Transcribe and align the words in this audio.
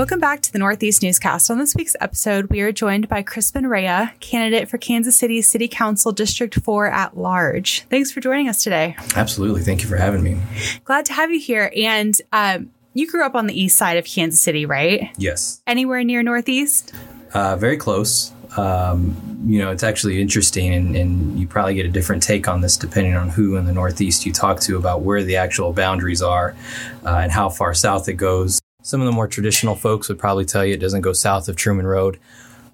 Welcome 0.00 0.18
back 0.18 0.40
to 0.40 0.50
the 0.50 0.58
Northeast 0.58 1.02
Newscast. 1.02 1.50
On 1.50 1.58
this 1.58 1.74
week's 1.74 1.94
episode, 2.00 2.46
we 2.46 2.62
are 2.62 2.72
joined 2.72 3.06
by 3.06 3.20
Crispin 3.20 3.66
Rea, 3.66 4.08
candidate 4.20 4.66
for 4.70 4.78
Kansas 4.78 5.14
City 5.14 5.42
City 5.42 5.68
Council 5.68 6.10
District 6.10 6.54
4 6.54 6.86
at 6.86 7.18
large. 7.18 7.82
Thanks 7.90 8.10
for 8.10 8.20
joining 8.20 8.48
us 8.48 8.64
today. 8.64 8.96
Absolutely. 9.14 9.60
Thank 9.60 9.82
you 9.82 9.88
for 9.90 9.98
having 9.98 10.22
me. 10.22 10.40
Glad 10.86 11.04
to 11.04 11.12
have 11.12 11.30
you 11.30 11.38
here. 11.38 11.70
And 11.76 12.14
um, 12.32 12.70
you 12.94 13.10
grew 13.10 13.26
up 13.26 13.34
on 13.34 13.46
the 13.46 13.52
east 13.52 13.76
side 13.76 13.98
of 13.98 14.06
Kansas 14.06 14.40
City, 14.40 14.64
right? 14.64 15.10
Yes. 15.18 15.60
Anywhere 15.66 16.02
near 16.02 16.22
Northeast? 16.22 16.94
Uh, 17.34 17.56
very 17.56 17.76
close. 17.76 18.32
Um, 18.56 19.44
you 19.44 19.58
know, 19.58 19.70
it's 19.70 19.82
actually 19.82 20.22
interesting, 20.22 20.72
and, 20.72 20.96
and, 20.96 21.38
you 21.38 21.46
probably 21.46 21.74
get 21.74 21.86
a 21.86 21.90
different 21.90 22.22
take 22.22 22.48
on 22.48 22.62
this 22.62 22.76
depending 22.76 23.14
on 23.16 23.28
who 23.28 23.56
in 23.56 23.64
the 23.66 23.72
Northeast 23.72 24.26
you 24.26 24.32
talk 24.32 24.60
to 24.60 24.76
about 24.76 25.02
where 25.02 25.22
the 25.22 25.36
actual 25.36 25.72
boundaries 25.72 26.20
are 26.20 26.56
uh, 27.04 27.18
and 27.18 27.30
how 27.30 27.50
far 27.50 27.74
south 27.74 28.08
it 28.08 28.14
goes. 28.14 28.59
Some 28.82 29.00
of 29.00 29.06
the 29.06 29.12
more 29.12 29.28
traditional 29.28 29.74
folks 29.74 30.08
would 30.08 30.18
probably 30.18 30.44
tell 30.44 30.64
you 30.64 30.74
it 30.74 30.80
doesn't 30.80 31.02
go 31.02 31.12
south 31.12 31.48
of 31.48 31.56
Truman 31.56 31.86
Road. 31.86 32.18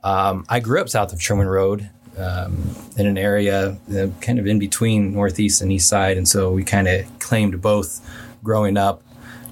Um, 0.05 0.45
I 0.49 0.61
grew 0.61 0.81
up 0.81 0.89
south 0.89 1.13
of 1.13 1.21
Truman 1.21 1.49
Road 1.49 1.91
um, 2.17 2.75
in 2.97 3.07
an 3.07 3.19
area 3.19 3.77
uh, 3.95 4.07
kind 4.21 4.39
of 4.39 4.47
in 4.47 4.59
between 4.59 5.13
Northeast 5.13 5.61
and 5.61 5.73
East 5.73 5.89
Side, 5.89 6.17
and 6.17 6.29
so 6.29 6.53
we 6.53 6.65
kind 6.65 6.89
of 6.89 7.07
claimed 7.19 7.61
both 7.61 8.01
growing 8.43 8.77
up. 8.77 9.03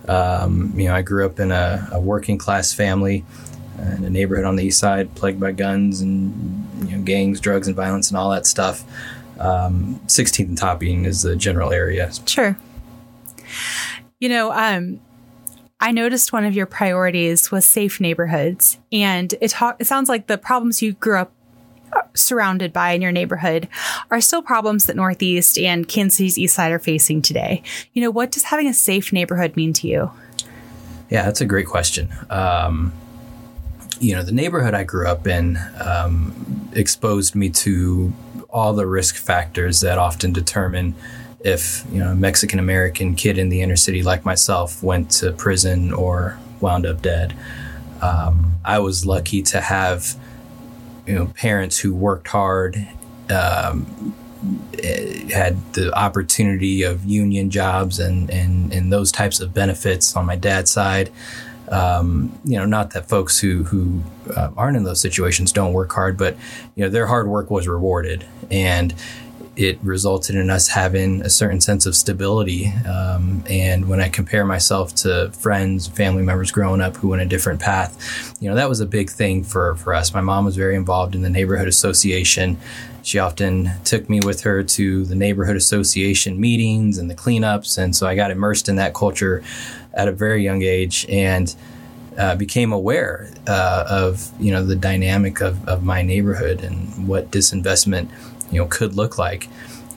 Um, 0.07 0.73
you 0.77 0.89
know, 0.89 0.95
I 0.95 1.03
grew 1.03 1.27
up 1.27 1.41
in 1.41 1.51
a, 1.51 1.89
a 1.93 2.01
working 2.01 2.39
class 2.39 2.73
family 2.73 3.25
in 3.79 4.05
a 4.05 4.11
neighborhood 4.11 4.45
on 4.45 4.57
the 4.57 4.65
east 4.65 4.79
side 4.79 5.15
plagued 5.15 5.41
by 5.41 5.53
guns 5.53 6.01
and 6.01 6.67
you 6.89 6.97
know, 6.97 7.03
gangs, 7.03 7.41
drugs, 7.41 7.67
and 7.67 7.77
violence 7.77 8.09
and 8.09 8.17
all 8.17 8.31
that 8.31 8.47
stuff. 8.47 8.85
Um, 9.39 10.01
16th 10.07 10.49
and 10.49 10.59
Topping 10.59 11.05
is 11.05 11.23
the 11.23 11.37
general 11.37 11.73
area. 11.73 12.11
Sure. 12.27 12.57
You 14.21 14.29
know, 14.29 14.53
um, 14.53 15.01
I 15.85 15.91
noticed 15.91 16.33
one 16.33 16.47
of 16.47 16.55
your 16.55 16.65
priorities 16.65 17.51
was 17.51 17.67
safe 17.67 18.01
neighborhoods, 18.01 18.79
and 18.91 19.31
it, 19.35 19.55
it 19.79 19.87
sounds 19.87 20.09
like 20.09 20.29
the 20.29 20.39
problems 20.39 20.81
you 20.81 20.95
grew 20.95 21.19
up 21.19 21.31
uh, 21.93 22.01
surrounded 22.15 22.73
by 22.73 22.93
in 22.93 23.03
your 23.03 23.13
neighborhood 23.13 23.69
are 24.11 24.23
still 24.23 24.41
problems 24.41 24.87
that 24.87 24.97
Northeast 24.97 25.59
and 25.59 25.87
Kansas 25.87 26.17
City's 26.17 26.39
East 26.39 26.55
Side 26.55 26.73
are 26.73 26.79
facing 26.79 27.21
today. 27.21 27.63
You 27.93 28.01
know, 28.01 28.11
what 28.11 28.33
does 28.33 28.45
having 28.45 28.67
a 28.67 28.73
safe 28.73 29.13
neighborhood 29.13 29.57
mean 29.57 29.75
to 29.75 29.87
you? 29.87 30.11
Yeah, 31.11 31.23
that's 31.25 31.43
a 31.43 31.47
great 31.47 31.67
question. 31.67 32.09
Um, 32.31 32.91
you 34.01 34.15
know, 34.15 34.23
the 34.23 34.33
neighborhood 34.33 34.73
I 34.73 34.85
grew 34.85 35.07
up 35.07 35.27
in 35.27 35.59
um, 35.85 36.71
exposed 36.73 37.35
me 37.35 37.51
to 37.51 38.11
all 38.49 38.73
the 38.73 38.87
risk 38.87 39.17
factors 39.17 39.83
that 39.83 39.99
often 39.99 40.33
determine 40.33 40.95
if 41.45 41.85
you 41.93 42.01
know 42.01 42.13
a 42.13 42.15
Mexican 42.15 42.59
American 42.59 43.15
kid 43.15 43.39
in 43.39 43.51
the 43.51 43.61
inner 43.61 43.77
city 43.77 44.03
like 44.03 44.25
myself 44.25 44.83
went 44.83 45.11
to 45.13 45.31
prison 45.33 45.93
or 45.93 46.39
wound 46.61 46.87
up 46.87 47.03
dead. 47.03 47.37
Um, 48.01 48.55
I 48.65 48.79
was 48.81 49.07
lucky 49.07 49.43
to 49.43 49.61
have 49.61 50.17
you 51.07 51.15
know 51.15 51.27
parents 51.27 51.79
who 51.79 51.95
worked 51.95 52.29
hard, 52.29 52.89
um, 53.31 54.15
eh, 54.83 55.29
had 55.33 55.75
the 55.75 55.97
opportunity 55.97 56.83
of 56.83 57.05
union 57.05 57.51
jobs 57.51 57.99
and, 57.99 58.31
and 58.31 58.73
and 58.73 58.93
those 58.93 59.13
types 59.13 59.39
of 59.41 59.53
benefits 59.53 60.17
on 60.17 60.25
my 60.27 60.37
dad's 60.37 60.71
side. 60.71 61.13
Um, 61.69 62.39
you 62.45 62.59
know, 62.59 62.67
not 62.67 62.93
that 62.93 63.09
folks 63.09 63.39
who 63.39 63.65
who 63.65 64.03
uh, 64.35 64.51
aren't 64.57 64.79
in 64.79 64.85
those 64.85 65.01
situations 65.01 65.53
don't 65.53 65.75
work 65.75 65.93
hard, 65.93 66.17
but 66.17 66.37
you 66.75 66.85
know 66.85 66.89
their 66.91 67.07
hard 67.07 67.29
work 67.29 67.51
was 67.51 67.69
rewarded, 67.69 68.27
and 68.51 68.95
it 69.57 69.79
resulted 69.83 70.35
in 70.35 70.51
us 70.51 70.69
having 70.69 71.23
a 71.23 71.31
certain 71.31 71.61
sense 71.61 71.87
of 71.87 71.95
stability. 71.95 72.73
Um, 72.89 73.45
and 73.49 73.89
when 73.89 74.01
I 74.01 74.09
compare 74.09 74.45
myself 74.45 74.95
to 74.97 75.31
friends, 75.33 75.87
family 75.87 76.23
members 76.23 76.51
growing 76.51 76.81
up 76.81 76.97
who 76.97 77.09
went 77.09 77.23
a 77.23 77.27
different 77.27 77.61
path, 77.61 78.35
you 78.41 78.49
know, 78.49 78.57
that 78.57 78.69
was 78.69 78.81
a 78.81 78.87
big 78.87 79.11
thing 79.11 79.45
for, 79.45 79.77
for 79.77 79.95
us. 79.95 80.13
My 80.13 80.21
mom 80.21 80.45
was 80.45 80.57
very 80.57 80.75
involved 80.75 81.15
in 81.15 81.23
the 81.23 81.31
neighborhood 81.31 81.69
association. 81.69 82.59
She 83.03 83.19
often 83.19 83.71
took 83.85 84.09
me 84.09 84.21
with 84.21 84.43
her 84.43 84.63
to 84.63 85.05
the 85.05 85.15
neighborhood 85.15 85.57
association 85.57 86.41
meetings 86.41 86.99
and 86.99 87.09
the 87.09 87.15
cleanups. 87.15 87.79
And 87.79 87.95
so 87.95 88.07
I 88.07 88.15
got 88.17 88.31
immersed 88.31 88.69
in 88.69 88.77
that 88.77 88.95
culture 88.95 89.43
at 89.93 90.09
a 90.09 90.13
very 90.13 90.43
young 90.43 90.63
age 90.63 91.07
and 91.09 91.55
uh, 92.17 92.37
became 92.37 92.73
aware 92.73 93.29
uh, 93.49 93.85
of 93.89 94.31
you 94.41 94.53
know 94.53 94.65
the 94.65 94.77
dynamic 94.77 95.41
of, 95.41 95.67
of 95.69 95.83
my 95.83 96.01
neighborhood 96.01 96.63
and 96.63 97.09
what 97.09 97.31
disinvestment 97.33 98.09
you 98.51 98.61
know 98.61 98.67
could 98.67 98.95
look 98.95 99.19
like 99.19 99.49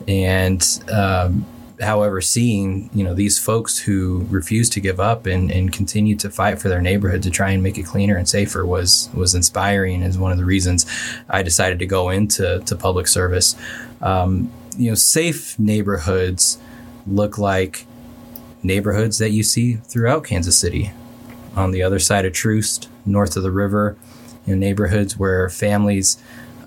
and 0.08 0.80
um, 0.92 1.46
however 1.82 2.22
seeing 2.22 2.90
you 2.94 3.04
know 3.04 3.14
these 3.14 3.38
folks 3.38 3.78
who 3.78 4.26
refuse 4.30 4.70
to 4.70 4.80
give 4.80 5.00
up 5.00 5.26
and, 5.26 5.52
and 5.52 5.74
continue 5.74 6.16
to 6.16 6.30
fight 6.30 6.60
for 6.60 6.70
their 6.70 6.82
neighborhood 6.82 7.22
to 7.24 7.30
try 7.30 7.52
and 7.52 7.62
make 7.62 7.78
it 7.78 7.86
cleaner 7.86 8.16
and 8.16 8.28
safer 8.28 8.66
was 8.66 9.10
was 9.14 9.36
inspiring 9.36 10.02
is 10.02 10.18
one 10.18 10.32
of 10.32 10.38
the 10.38 10.46
reasons 10.46 10.86
I 11.30 11.44
decided 11.44 11.80
to 11.80 11.86
go 11.86 12.10
into 12.10 12.60
to 12.66 12.76
public 12.76 13.08
service 13.08 13.56
um, 14.02 14.52
you 14.78 14.90
know 14.90 14.96
safe 14.96 15.58
neighborhoods 15.60 16.58
look 17.06 17.38
like 17.38 17.86
neighborhoods 18.64 19.18
that 19.18 19.32
you 19.32 19.44
see 19.44 19.76
throughout 19.76 20.24
Kansas 20.24 20.58
City. 20.58 20.92
On 21.56 21.72
the 21.72 21.82
other 21.82 22.00
side 22.00 22.26
of 22.26 22.34
Troost, 22.34 22.90
north 23.06 23.36
of 23.36 23.44
the 23.44 23.52
river, 23.52 23.98
you 24.46 24.56
know, 24.56 24.60
neighborhoods 24.60 25.18
where 25.18 25.50
families 25.50 26.18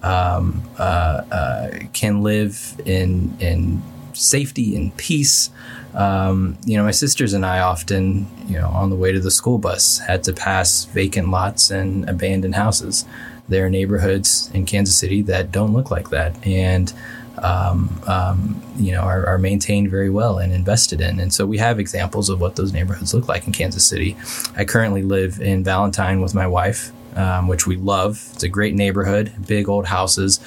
um, 0.03 0.63
uh, 0.79 1.23
uh, 1.31 1.71
can 1.93 2.23
live 2.23 2.81
in 2.85 3.37
in 3.41 3.83
safety 4.13 4.77
and 4.77 4.97
peace. 4.97 5.51
Um, 5.95 6.57
you 6.65 6.77
know, 6.77 6.85
my 6.85 6.93
sisters 6.93 7.33
and 7.33 7.45
I 7.45 7.61
often, 7.61 8.27
you 8.47 8.59
know, 8.59 8.69
on 8.69 8.91
the 8.91 8.97
way 8.97 9.13
to 9.13 9.21
the 9.21 9.31
school 9.31 9.59
bus, 9.59 9.99
had 9.99 10.23
to 10.25 10.33
pass 10.33 10.85
vacant 10.85 11.31
lots 11.31 11.71
and 11.71 12.09
abandoned 12.09 12.55
houses. 12.55 13.05
There 13.49 13.67
are 13.67 13.71
neighborhoods 13.71 14.51
in 14.55 14.67
Kansas 14.67 14.97
City 14.97 15.23
that 15.23 15.51
don't 15.51 15.73
look 15.73 15.91
like 15.91 16.11
that, 16.11 16.47
and 16.47 16.93
um, 17.39 18.01
um, 18.07 18.63
you 18.77 18.93
know, 18.93 19.01
are, 19.01 19.27
are, 19.27 19.39
maintained 19.39 19.91
very 19.91 20.11
well 20.11 20.39
and 20.39 20.53
invested 20.53 21.01
in. 21.01 21.19
And 21.21 21.33
so 21.33 21.47
we 21.47 21.59
have 21.59 21.79
examples 21.79 22.29
of 22.29 22.41
what 22.41 22.57
those 22.57 22.73
neighborhoods 22.73 23.15
look 23.15 23.29
like 23.29 23.47
in 23.47 23.53
Kansas 23.53 23.85
City. 23.85 24.17
I 24.57 24.65
currently 24.65 25.03
live 25.03 25.41
in 25.41 25.65
Valentine 25.65 26.21
with 26.21 26.35
my 26.35 26.47
wife, 26.47 26.93
um, 27.17 27.49
which 27.49 27.67
we 27.67 27.77
love. 27.77 28.29
It's 28.35 28.43
a 28.43 28.49
great 28.49 28.75
neighborhood, 28.75 29.33
big 29.47 29.69
old 29.69 29.87
houses. 29.87 30.41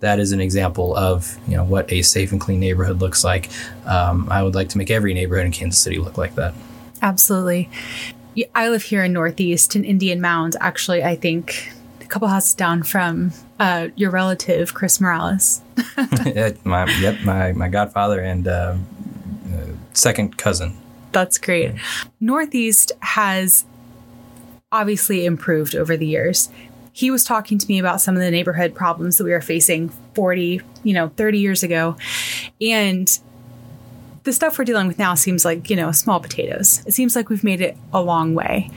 That 0.00 0.18
is 0.18 0.32
an 0.32 0.40
example 0.40 0.96
of 0.96 1.38
you 1.46 1.56
know 1.56 1.64
what 1.64 1.90
a 1.92 2.02
safe 2.02 2.32
and 2.32 2.40
clean 2.40 2.60
neighborhood 2.60 3.00
looks 3.00 3.22
like. 3.22 3.50
Um, 3.86 4.28
I 4.30 4.42
would 4.42 4.54
like 4.54 4.68
to 4.70 4.78
make 4.78 4.90
every 4.90 5.14
neighborhood 5.14 5.46
in 5.46 5.52
Kansas 5.52 5.80
City 5.80 5.98
look 5.98 6.16
like 6.16 6.34
that. 6.36 6.54
Absolutely. 7.02 7.68
I 8.54 8.68
live 8.68 8.84
here 8.84 9.04
in 9.04 9.12
Northeast 9.12 9.76
in 9.76 9.84
Indian 9.84 10.20
Mound. 10.20 10.56
Actually, 10.60 11.02
I 11.02 11.16
think 11.16 11.72
a 12.00 12.06
couple 12.06 12.28
houses 12.28 12.54
down 12.54 12.82
from 12.82 13.32
uh, 13.58 13.88
your 13.96 14.10
relative 14.10 14.72
Chris 14.72 15.00
Morales. 15.00 15.60
my, 16.64 16.86
yep, 17.00 17.20
my 17.22 17.52
my 17.52 17.68
godfather 17.68 18.20
and 18.20 18.48
uh, 18.48 18.76
uh, 19.52 19.66
second 19.92 20.38
cousin. 20.38 20.76
That's 21.12 21.38
great. 21.38 21.74
Northeast 22.20 22.92
has 23.00 23.64
obviously 24.72 25.24
improved 25.24 25.74
over 25.74 25.96
the 25.96 26.06
years. 26.06 26.48
He 26.92 27.10
was 27.10 27.24
talking 27.24 27.58
to 27.58 27.66
me 27.68 27.78
about 27.78 28.00
some 28.00 28.16
of 28.16 28.22
the 28.22 28.30
neighborhood 28.30 28.74
problems 28.74 29.18
that 29.18 29.24
we 29.24 29.30
were 29.30 29.40
facing 29.40 29.90
40, 30.14 30.60
you 30.82 30.92
know, 30.92 31.08
30 31.16 31.38
years 31.38 31.62
ago. 31.62 31.96
And 32.60 33.18
the 34.24 34.32
stuff 34.32 34.58
we're 34.58 34.64
dealing 34.64 34.86
with 34.86 34.98
now 34.98 35.14
seems 35.14 35.44
like, 35.44 35.70
you 35.70 35.76
know, 35.76 35.92
small 35.92 36.20
potatoes. 36.20 36.84
It 36.86 36.92
seems 36.92 37.16
like 37.16 37.28
we've 37.28 37.44
made 37.44 37.60
it 37.60 37.76
a 37.92 38.02
long 38.02 38.34
way. 38.34 38.70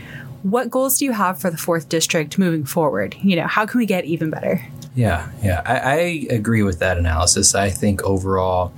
What 0.44 0.70
goals 0.70 1.00
do 1.00 1.06
you 1.06 1.12
have 1.12 1.40
for 1.40 1.50
the 1.50 1.58
fourth 1.58 1.90
district 1.90 2.38
moving 2.38 2.66
forward? 2.66 3.16
You 3.22 3.36
know, 3.36 3.48
how 3.48 3.66
can 3.66 3.78
we 3.78 3.86
get 3.86 4.06
even 4.06 4.30
better? 4.30 4.62
Yeah, 4.96 5.30
yeah, 5.42 5.62
I, 5.66 5.80
I 5.80 6.36
agree 6.36 6.64
with 6.64 6.80
that 6.80 6.98
analysis. 6.98 7.56
I 7.56 7.70
think 7.70 8.04
overall, 8.04 8.74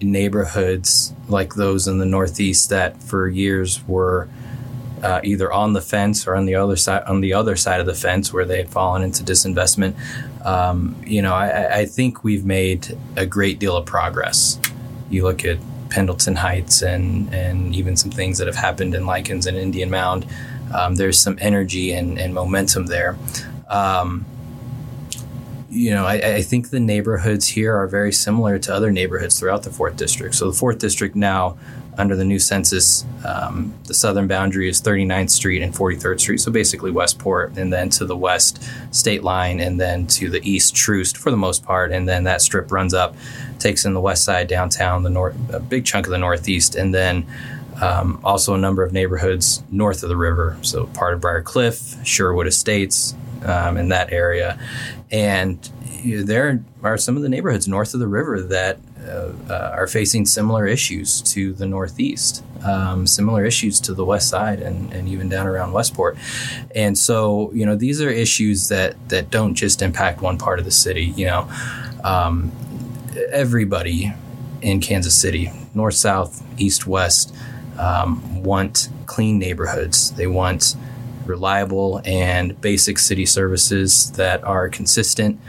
neighborhoods 0.00 1.12
like 1.28 1.54
those 1.54 1.88
in 1.88 1.98
the 1.98 2.06
Northeast 2.06 2.70
that 2.70 3.02
for 3.02 3.28
years 3.28 3.86
were 3.86 4.28
uh, 5.02 5.20
either 5.24 5.52
on 5.52 5.72
the 5.72 5.80
fence 5.80 6.26
or 6.26 6.34
on 6.34 6.46
the 6.46 6.54
other 6.54 6.76
side 6.76 7.02
on 7.04 7.20
the 7.20 7.34
other 7.34 7.56
side 7.56 7.80
of 7.80 7.86
the 7.86 7.94
fence 7.94 8.32
where 8.32 8.44
they 8.44 8.58
had 8.58 8.70
fallen 8.70 9.02
into 9.02 9.22
disinvestment. 9.22 9.94
Um, 10.44 10.96
you 11.06 11.22
know, 11.22 11.34
I, 11.34 11.80
I, 11.80 11.86
think 11.86 12.24
we've 12.24 12.44
made 12.44 12.96
a 13.16 13.26
great 13.26 13.58
deal 13.58 13.76
of 13.76 13.84
progress. 13.84 14.58
You 15.10 15.24
look 15.24 15.44
at 15.44 15.58
Pendleton 15.90 16.36
Heights 16.36 16.82
and 16.82 17.32
and 17.34 17.74
even 17.74 17.96
some 17.96 18.10
things 18.10 18.38
that 18.38 18.46
have 18.46 18.56
happened 18.56 18.94
in 18.94 19.02
Lykins 19.02 19.46
and 19.46 19.56
Indian 19.56 19.90
Mound 19.90 20.26
um, 20.72 20.96
there's 20.96 21.18
some 21.18 21.38
energy 21.40 21.92
and, 21.92 22.18
and 22.18 22.34
momentum 22.34 22.86
there. 22.86 23.16
Um, 23.68 24.24
you 25.70 25.90
know, 25.90 26.06
I, 26.06 26.36
I, 26.36 26.42
think 26.42 26.70
the 26.70 26.80
neighborhoods 26.80 27.46
here 27.46 27.76
are 27.76 27.86
very 27.86 28.12
similar 28.12 28.58
to 28.58 28.74
other 28.74 28.90
neighborhoods 28.90 29.38
throughout 29.38 29.64
the 29.64 29.70
fourth 29.70 29.96
district. 29.96 30.34
So 30.34 30.50
the 30.50 30.56
fourth 30.56 30.78
district 30.78 31.14
now, 31.14 31.58
under 31.98 32.16
the 32.16 32.24
new 32.24 32.38
census, 32.38 33.04
um, 33.26 33.74
the 33.84 33.92
southern 33.92 34.28
boundary 34.28 34.68
is 34.68 34.80
39th 34.80 35.30
Street 35.30 35.62
and 35.62 35.74
43rd 35.74 36.20
Street, 36.20 36.38
so 36.38 36.50
basically 36.50 36.90
Westport, 36.90 37.58
and 37.58 37.72
then 37.72 37.90
to 37.90 38.06
the 38.06 38.16
west, 38.16 38.62
State 38.92 39.24
Line, 39.24 39.60
and 39.60 39.78
then 39.80 40.06
to 40.06 40.30
the 40.30 40.40
east, 40.48 40.74
Troost 40.74 41.18
for 41.18 41.30
the 41.30 41.36
most 41.36 41.64
part, 41.64 41.92
and 41.92 42.08
then 42.08 42.24
that 42.24 42.40
strip 42.40 42.70
runs 42.72 42.94
up, 42.94 43.14
takes 43.58 43.84
in 43.84 43.94
the 43.94 44.00
west 44.00 44.24
side 44.24 44.48
downtown, 44.48 45.02
the 45.02 45.10
north, 45.10 45.36
a 45.52 45.60
big 45.60 45.84
chunk 45.84 46.06
of 46.06 46.12
the 46.12 46.18
northeast, 46.18 46.76
and 46.76 46.94
then 46.94 47.26
Um, 47.80 48.18
also, 48.24 48.54
a 48.54 48.58
number 48.58 48.82
of 48.82 48.92
neighborhoods 48.92 49.62
north 49.70 50.02
of 50.02 50.08
the 50.08 50.16
river, 50.16 50.56
so 50.62 50.86
part 50.86 51.14
of 51.14 51.20
Briar 51.20 51.42
Cliff, 51.42 51.94
Sherwood 52.04 52.48
Estates, 52.48 53.14
um, 53.44 53.76
in 53.76 53.88
that 53.88 54.12
area. 54.12 54.58
And 55.10 55.68
you 56.02 56.18
know, 56.18 56.22
there 56.22 56.62
are 56.82 56.98
some 56.98 57.16
of 57.16 57.22
the 57.22 57.28
neighborhoods 57.28 57.66
north 57.66 57.94
of 57.94 58.00
the 58.00 58.06
river 58.06 58.40
that 58.40 58.78
uh, 59.06 59.32
uh, 59.48 59.70
are 59.74 59.86
facing 59.86 60.26
similar 60.26 60.66
issues 60.66 61.22
to 61.22 61.52
the 61.54 61.66
Northeast, 61.66 62.44
um, 62.64 63.06
similar 63.06 63.44
issues 63.44 63.80
to 63.80 63.94
the 63.94 64.04
West 64.04 64.28
Side, 64.28 64.60
and, 64.60 64.92
and 64.92 65.08
even 65.08 65.28
down 65.28 65.46
around 65.46 65.72
Westport. 65.72 66.16
And 66.74 66.96
so, 66.96 67.50
you 67.52 67.64
know, 67.64 67.74
these 67.76 68.02
are 68.02 68.10
issues 68.10 68.68
that 68.68 68.96
that 69.08 69.30
don't 69.30 69.54
just 69.54 69.82
impact 69.82 70.20
one 70.20 70.36
part 70.38 70.58
of 70.58 70.64
the 70.64 70.70
city. 70.70 71.14
You 71.16 71.26
know, 71.26 71.50
um, 72.04 72.52
everybody 73.30 74.12
in 74.62 74.80
Kansas 74.80 75.16
City, 75.16 75.50
north, 75.74 75.94
south, 75.94 76.44
east, 76.60 76.86
west, 76.86 77.34
um, 77.78 78.42
want 78.42 78.88
clean 79.06 79.38
neighborhoods. 79.38 80.12
They 80.12 80.26
want 80.26 80.76
reliable 81.28 82.00
and 82.04 82.60
basic 82.60 82.98
city 82.98 83.26
services 83.26 84.12
that 84.12 84.42
are 84.44 84.68
consistent. 84.68 85.40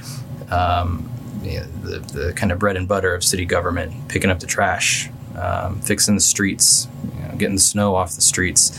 Um, 0.52 1.10
you 1.44 1.60
know, 1.60 1.66
the, 1.84 2.00
the 2.00 2.34
kind 2.34 2.52
of 2.52 2.60
bread 2.60 2.76
and 2.76 2.88
butter 2.88 3.14
of 3.14 3.24
city 3.24 3.46
government, 3.46 4.10
picking 4.10 4.30
up 4.30 4.40
the 4.40 4.48
trash, 4.48 5.10
um, 5.38 5.80
fixing 5.82 6.16
the 6.16 6.22
streets, 6.22 6.88
you 7.16 7.28
know, 7.28 7.36
getting 7.38 7.56
the 7.56 7.62
snow 7.62 7.96
off 7.96 8.16
the 8.16 8.22
streets, 8.22 8.78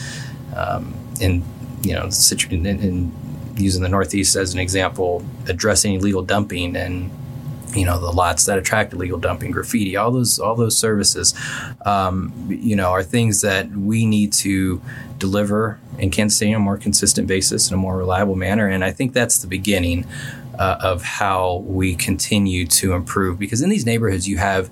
um, 0.54 0.94
in 1.20 1.42
you 1.82 1.94
know, 1.94 2.10
in, 2.50 2.66
in 2.66 3.12
using 3.56 3.82
the 3.82 3.88
Northeast 3.88 4.36
as 4.36 4.52
an 4.52 4.60
example, 4.60 5.24
addressing 5.46 5.94
illegal 5.94 6.22
dumping 6.22 6.76
and 6.76 7.10
you 7.74 7.84
know 7.84 7.98
the 7.98 8.10
lots 8.10 8.46
that 8.46 8.58
attract 8.58 8.92
illegal 8.92 9.18
dumping 9.18 9.50
graffiti 9.50 9.96
all 9.96 10.10
those 10.10 10.38
all 10.38 10.54
those 10.54 10.76
services 10.76 11.34
um, 11.86 12.32
you 12.48 12.74
know 12.76 12.90
are 12.90 13.02
things 13.02 13.40
that 13.40 13.70
we 13.70 14.06
need 14.06 14.32
to 14.32 14.80
deliver 15.18 15.78
in 15.98 16.10
kansas 16.10 16.38
city 16.38 16.52
on 16.54 16.60
a 16.60 16.64
more 16.64 16.78
consistent 16.78 17.28
basis 17.28 17.68
in 17.68 17.74
a 17.74 17.76
more 17.76 17.96
reliable 17.96 18.36
manner. 18.36 18.68
And 18.68 18.84
i 18.84 18.90
think 18.90 19.12
that's 19.12 19.38
the 19.38 19.46
beginning 19.46 20.06
uh, 20.60 20.76
of 20.80 21.02
how 21.02 21.64
we 21.66 21.94
continue 21.94 22.66
to 22.66 22.92
improve. 22.92 23.38
Because 23.38 23.62
in 23.62 23.70
these 23.70 23.86
neighborhoods 23.86 24.28
you 24.28 24.36
have 24.36 24.70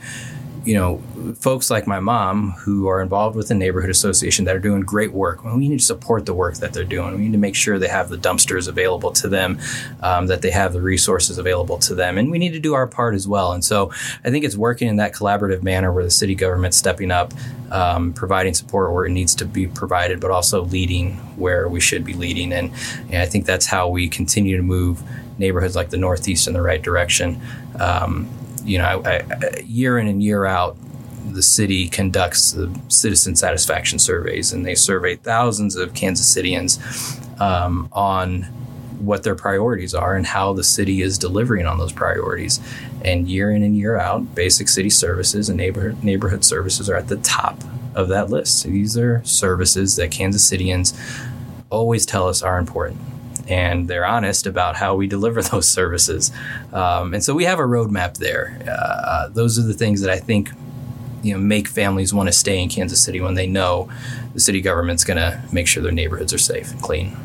you 0.65 0.75
know, 0.75 1.01
folks 1.39 1.71
like 1.71 1.87
my 1.87 2.01
mom 2.01 2.53
who 2.53 2.89
are 2.89 3.01
involved 3.01 3.37
with 3.37 3.49
the 3.49 3.55
neighborhood 3.55 3.91
association 3.91 4.45
that 4.45 4.55
are 4.55 4.61
doing 4.61 4.83
great 4.83 5.13
work. 5.13 5.45
We 5.45 5.69
need 5.69 5.79
to 5.79 5.85
support 5.85 6.27
the 6.27 6.35
work 6.35 6.57
that 6.57 6.73
they're 6.73 6.85
doing. 6.85 7.15
We 7.15 7.23
need 7.23 7.33
to 7.33 7.39
make 7.39 7.55
sure 7.55 7.79
they 7.79 7.89
have 7.89 8.09
the 8.09 8.17
dumpsters 8.17 8.69
available 8.69 9.11
to 9.13 9.29
them, 9.29 9.59
um, 10.01 10.27
that 10.27 10.43
they 10.43 10.51
have 10.51 10.73
the 10.73 10.83
resources 10.83 11.39
available 11.39 11.79
to 11.79 11.95
them, 11.95 12.19
and 12.19 12.31
we 12.31 12.39
need 12.39 12.53
to 12.53 12.61
do 12.61 12.75
our 12.75 12.87
part 12.87 13.15
as 13.15 13.27
well. 13.27 13.53
And 13.53 13.65
so 13.65 13.93
I 14.25 14.31
think 14.31 14.45
it's 14.45 14.57
working 14.57 14.89
in 14.89 14.97
that 14.97 15.15
collaborative 15.15 15.63
manner 15.63 15.93
where 15.93 16.05
the 16.05 16.11
city 16.11 16.35
government's 16.35 16.77
stepping 16.77 17.11
up, 17.11 17.33
um, 17.71 18.13
providing 18.13 18.55
support 18.55 18.93
where 18.93 19.07
it 19.07 19.11
needs 19.11 19.35
to 19.37 19.45
be 19.45 19.67
provided, 19.67 20.21
but 20.21 20.31
also 20.31 20.65
leading 20.65 21.15
where 21.37 21.69
we 21.69 21.81
should 21.81 22.05
be 22.05 22.15
leading. 22.15 22.53
And, 22.53 22.73
and 23.11 23.23
I 23.23 23.27
think 23.27 23.47
that's 23.47 23.67
how 23.67 23.89
we 23.89 24.09
continue 24.09 24.57
to 24.57 24.63
move 24.63 25.03
neighborhoods 25.39 25.77
like 25.77 25.91
the 25.91 25.97
Northeast 25.97 26.49
in 26.49 26.53
the 26.55 26.63
right 26.63 26.83
direction. 26.83 27.41
Um, 27.79 28.29
you 28.65 28.79
know, 28.79 28.85
I, 28.85 29.19
I, 29.19 29.61
year 29.65 29.99
in 29.99 30.07
and 30.07 30.23
year 30.23 30.45
out, 30.45 30.77
the 31.33 31.43
city 31.43 31.89
conducts 31.89 32.53
the 32.53 32.75
citizen 32.89 33.37
satisfaction 33.37 33.99
surveys, 33.99 34.53
and 34.53 34.65
they 34.65 34.75
survey 34.75 35.17
thousands 35.17 35.77
of 35.77 35.95
Kansas 35.95 36.35
Cityans 36.35 37.41
um, 37.41 37.89
on 37.93 38.43
what 38.99 39.23
their 39.23 39.35
priorities 39.35 39.95
are 39.95 40.17
and 40.17 40.27
how 40.27 40.53
the 40.53 40.65
city 40.65 41.03
is 41.03 41.19
delivering 41.19 41.67
on 41.67 41.79
those 41.79 41.93
priorities. 41.93 42.61
And 43.05 43.29
year 43.29 43.53
in 43.53 43.63
and 43.63 43.77
year 43.77 43.97
out, 43.97 44.35
basic 44.35 44.69
city 44.69 44.91
services 44.91 45.49
and 45.49 45.57
neighborhood 45.57 46.03
neighborhood 46.03 46.45
services 46.45 46.91
are 46.91 46.97
at 46.97 47.09
the 47.09 47.19
top 47.19 47.63
of 47.95 48.09
that 48.09 48.31
list. 48.31 48.65
These 48.65 48.97
are 48.97 49.23
services 49.25 49.97
that 49.97 50.11
Kansas 50.11 50.51
Cityans 50.51 50.99
always 51.71 52.07
tell 52.07 52.29
us 52.29 52.43
are 52.43 52.59
important 52.59 53.01
and 53.49 53.89
they're 53.89 54.07
honest 54.07 54.47
about 54.47 54.77
how 54.77 54.95
we 54.95 55.07
deliver 55.07 55.43
those 55.51 55.69
services. 55.69 56.31
Um, 56.73 57.15
and 57.15 57.25
so 57.25 57.35
we 57.35 57.45
have 57.45 57.59
a 57.59 57.63
roadmap 57.63 58.19
there. 58.19 58.61
Uh, 58.69 59.29
those 59.29 59.59
are 59.59 59.63
the 59.63 59.75
things 59.75 60.01
that 60.03 60.11
I 60.11 60.19
think 60.19 60.51
you 61.23 61.33
know 61.33 61.41
make 61.41 61.69
families 61.69 62.15
want 62.15 62.29
to 62.29 62.33
stay 62.33 62.63
in 62.63 62.69
Kansas 62.69 63.03
City 63.03 63.21
when 63.21 63.35
they 63.35 63.47
know 63.47 63.91
the 64.35 64.41
city 64.41 64.61
government's 64.61 65.05
going 65.05 65.17
to 65.17 65.43
make 65.53 65.67
sure 65.67 65.83
their 65.83 65.93
neighborhoods 65.93 66.33
are 66.33 66.39
safe 66.39 66.71
and 66.71 66.81
clean. 66.81 67.17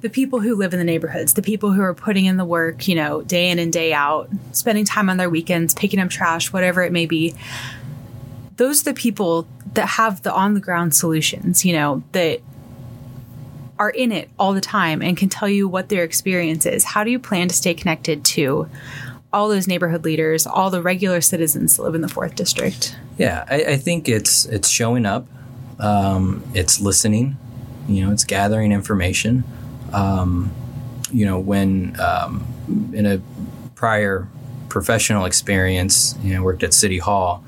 The 0.00 0.08
people 0.08 0.40
who 0.40 0.56
live 0.56 0.72
in 0.72 0.78
the 0.78 0.84
neighborhoods, 0.84 1.34
the 1.34 1.42
people 1.42 1.72
who 1.72 1.82
are 1.82 1.92
putting 1.92 2.24
in 2.24 2.38
the 2.38 2.44
work, 2.44 2.88
you 2.88 2.94
know, 2.94 3.20
day 3.20 3.50
in 3.50 3.58
and 3.58 3.70
day 3.70 3.92
out, 3.92 4.30
spending 4.52 4.86
time 4.86 5.10
on 5.10 5.18
their 5.18 5.28
weekends, 5.28 5.74
picking 5.74 6.00
up 6.00 6.08
trash, 6.08 6.54
whatever 6.54 6.82
it 6.82 6.90
may 6.90 7.04
be. 7.04 7.34
Those 8.56 8.80
are 8.80 8.92
the 8.92 8.94
people 8.94 9.46
that 9.74 9.86
have 9.86 10.22
the 10.22 10.32
on 10.32 10.54
the 10.54 10.60
ground 10.60 10.94
solutions, 10.94 11.66
you 11.66 11.74
know, 11.74 12.02
that 12.12 12.40
are 13.80 13.90
in 13.90 14.12
it 14.12 14.28
all 14.38 14.52
the 14.52 14.60
time 14.60 15.00
and 15.00 15.16
can 15.16 15.30
tell 15.30 15.48
you 15.48 15.66
what 15.66 15.88
their 15.88 16.04
experience 16.04 16.66
is. 16.66 16.84
How 16.84 17.02
do 17.02 17.10
you 17.10 17.18
plan 17.18 17.48
to 17.48 17.54
stay 17.54 17.72
connected 17.72 18.24
to 18.26 18.68
all 19.32 19.48
those 19.48 19.66
neighborhood 19.66 20.04
leaders, 20.04 20.46
all 20.46 20.68
the 20.68 20.82
regular 20.82 21.22
citizens 21.22 21.76
that 21.76 21.82
live 21.82 21.94
in 21.94 22.02
the 22.02 22.08
fourth 22.08 22.34
district? 22.34 22.94
Yeah, 23.16 23.46
I, 23.50 23.64
I 23.64 23.76
think 23.76 24.06
it's 24.06 24.44
it's 24.44 24.68
showing 24.68 25.06
up, 25.06 25.26
um, 25.78 26.44
it's 26.52 26.78
listening, 26.78 27.38
you 27.88 28.04
know, 28.04 28.12
it's 28.12 28.24
gathering 28.24 28.70
information. 28.70 29.44
Um, 29.94 30.52
you 31.10 31.24
know, 31.24 31.38
when 31.38 31.98
um, 31.98 32.44
in 32.92 33.06
a 33.06 33.22
prior 33.74 34.28
professional 34.68 35.24
experience, 35.24 36.16
you 36.22 36.34
know, 36.34 36.42
worked 36.42 36.62
at 36.62 36.74
City 36.74 36.98
Hall, 36.98 37.42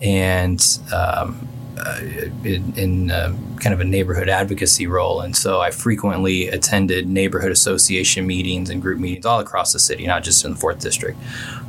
and 0.00 0.78
um, 0.94 1.46
uh, 1.78 2.00
in, 2.44 2.72
in 2.76 3.10
uh, 3.10 3.34
kind 3.60 3.74
of 3.74 3.80
a 3.80 3.84
neighborhood 3.84 4.28
advocacy 4.28 4.86
role. 4.86 5.20
And 5.20 5.36
so 5.36 5.60
I 5.60 5.70
frequently 5.70 6.48
attended 6.48 7.08
neighborhood 7.08 7.52
association 7.52 8.26
meetings 8.26 8.70
and 8.70 8.80
group 8.80 8.98
meetings 8.98 9.26
all 9.26 9.40
across 9.40 9.72
the 9.72 9.78
city, 9.78 10.06
not 10.06 10.24
just 10.24 10.44
in 10.44 10.52
the 10.52 10.56
fourth 10.56 10.80
district. 10.80 11.18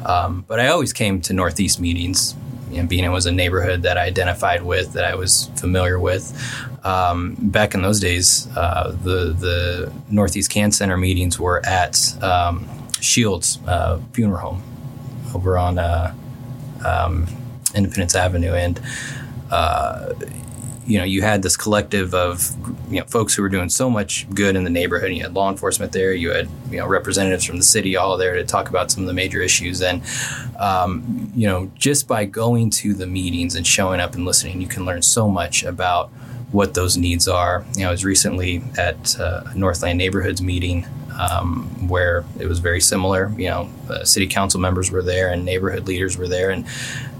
Um, 0.05 0.45
but 0.47 0.59
I 0.59 0.67
always 0.67 0.93
came 0.93 1.21
to 1.21 1.33
Northeast 1.33 1.79
meetings. 1.79 2.35
Know, 2.69 2.85
being 2.85 3.05
it 3.05 3.09
was 3.09 3.25
a 3.25 3.31
neighborhood 3.31 3.83
that 3.83 3.97
I 3.97 4.03
identified 4.03 4.61
with, 4.61 4.93
that 4.93 5.05
I 5.05 5.15
was 5.15 5.49
familiar 5.55 5.97
with. 5.99 6.33
Um, 6.83 7.35
back 7.39 7.73
in 7.73 7.81
those 7.81 7.99
days, 7.99 8.47
uh, 8.57 8.91
the 9.03 9.33
the 9.33 9.91
Northeast 10.09 10.49
Can 10.51 10.71
Center 10.71 10.97
meetings 10.97 11.39
were 11.39 11.65
at 11.65 12.21
um, 12.21 12.67
Shields 12.99 13.59
uh, 13.67 13.99
Funeral 14.11 14.39
Home 14.39 14.63
over 15.33 15.57
on 15.57 15.79
uh, 15.79 16.13
um, 16.85 17.27
Independence 17.73 18.15
Avenue, 18.15 18.53
and 18.53 18.81
you 20.87 20.97
know, 20.97 21.03
you 21.03 21.21
had 21.21 21.41
this 21.41 21.57
collective 21.57 22.13
of 22.13 22.55
you 22.89 22.99
know 22.99 23.05
folks 23.05 23.35
who 23.35 23.41
were 23.41 23.49
doing 23.49 23.69
so 23.69 23.89
much 23.89 24.27
good 24.33 24.55
in 24.55 24.63
the 24.63 24.69
neighborhood. 24.69 25.11
You 25.11 25.21
had 25.21 25.33
law 25.33 25.49
enforcement 25.49 25.91
there. 25.91 26.13
You 26.13 26.31
had 26.31 26.47
you 26.71 26.77
know 26.77 26.87
representatives 26.87 27.43
from 27.43 27.57
the 27.57 27.63
city 27.63 27.97
all 27.97 28.17
there 28.17 28.35
to 28.35 28.45
talk 28.45 28.69
about 28.69 28.89
some 28.89 29.03
of 29.03 29.07
the 29.07 29.13
major 29.13 29.41
issues. 29.41 29.81
And 29.81 30.01
um, 30.57 31.31
you 31.35 31.47
know, 31.47 31.69
just 31.75 32.07
by 32.07 32.23
going 32.23 32.69
to 32.71 32.93
the 32.93 33.05
meetings 33.05 33.55
and 33.55 33.67
showing 33.67 33.99
up 33.99 34.15
and 34.15 34.23
listening, 34.25 34.61
you 34.61 34.67
can 34.67 34.85
learn 34.85 35.01
so 35.01 35.27
much 35.27 35.63
about 35.63 36.09
what 36.51 36.73
those 36.73 36.95
needs 36.95 37.27
are. 37.27 37.65
You 37.75 37.81
know, 37.81 37.89
I 37.89 37.91
was 37.91 38.05
recently 38.05 38.63
at 38.77 39.19
uh, 39.19 39.43
Northland 39.55 39.97
Neighborhoods 39.97 40.41
meeting 40.41 40.87
um, 41.17 41.87
where 41.87 42.23
it 42.39 42.47
was 42.47 42.59
very 42.59 42.81
similar. 42.81 43.33
You 43.37 43.49
know, 43.49 43.69
uh, 43.89 44.03
city 44.03 44.27
council 44.27 44.59
members 44.59 44.91
were 44.91 45.01
there 45.01 45.29
and 45.29 45.43
neighborhood 45.43 45.87
leaders 45.87 46.17
were 46.17 46.27
there, 46.27 46.49
and 46.51 46.65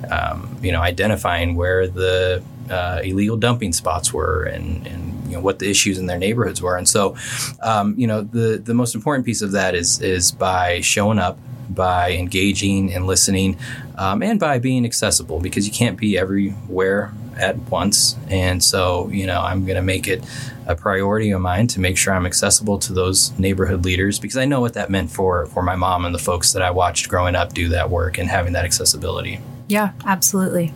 um, 0.10 0.58
you 0.62 0.72
know, 0.72 0.82
identifying 0.82 1.56
where 1.56 1.88
the 1.88 2.44
uh, 2.70 3.02
illegal 3.04 3.38
dumping 3.38 3.74
spots 3.74 4.14
were 4.14 4.44
and, 4.44 4.86
and 4.88 5.28
you 5.28 5.34
know 5.34 5.42
what 5.42 5.60
the 5.60 5.70
issues 5.70 5.98
in 5.98 6.06
their 6.06 6.18
neighborhoods 6.18 6.62
were. 6.62 6.78
And 6.78 6.88
so, 6.88 7.16
um, 7.62 7.96
you 7.98 8.08
know, 8.08 8.22
the 8.22 8.58
the 8.58 8.74
most 8.74 8.96
important 8.96 9.26
piece 9.26 9.42
of 9.42 9.52
that 9.52 9.76
is 9.76 10.02
is 10.02 10.32
by 10.32 10.82
showing 10.82 11.20
up, 11.20 11.38
by 11.70 12.12
engaging 12.12 12.94
and 12.94 13.08
listening, 13.08 13.58
um, 13.98 14.22
and 14.24 14.40
by 14.40 14.60
being 14.60 14.86
accessible 14.86 15.40
because 15.40 15.68
you 15.68 15.74
can't 15.74 15.98
be 15.98 16.18
everywhere 16.18 17.14
at 17.38 17.58
once. 17.70 18.16
And 18.30 18.64
so, 18.64 19.10
you 19.10 19.26
know, 19.26 19.42
I'm 19.42 19.66
going 19.66 19.76
to 19.76 19.82
make 19.82 20.08
it 20.08 20.24
a 20.66 20.76
priority 20.76 21.32
of 21.32 21.42
mine 21.42 21.68
to 21.68 21.80
make 21.80 21.98
sure 21.98 22.14
I'm 22.14 22.26
accessible 22.26 22.78
to 22.80 22.94
those 22.94 23.38
neighborhood 23.40 23.86
leaders 23.86 24.20
because 24.20 24.38
I 24.38 24.46
know 24.46 24.60
what 24.60 24.74
that 24.74 24.90
meant 24.90 25.10
for 25.10 25.46
for 25.48 25.64
my 25.64 25.76
mom 25.76 26.06
and 26.06 26.14
the 26.14 26.20
folks 26.20 26.54
that 26.54 26.62
I 26.62 26.72
watched 26.72 27.08
growing 27.08 27.36
up 27.36 27.54
do 27.54 27.70
that 27.70 27.90
work 27.90 28.18
and 28.18 28.30
having 28.30 28.54
that 28.54 28.66
accessibility. 28.66 29.40
Yeah, 29.68 29.94
absolutely. 30.06 30.74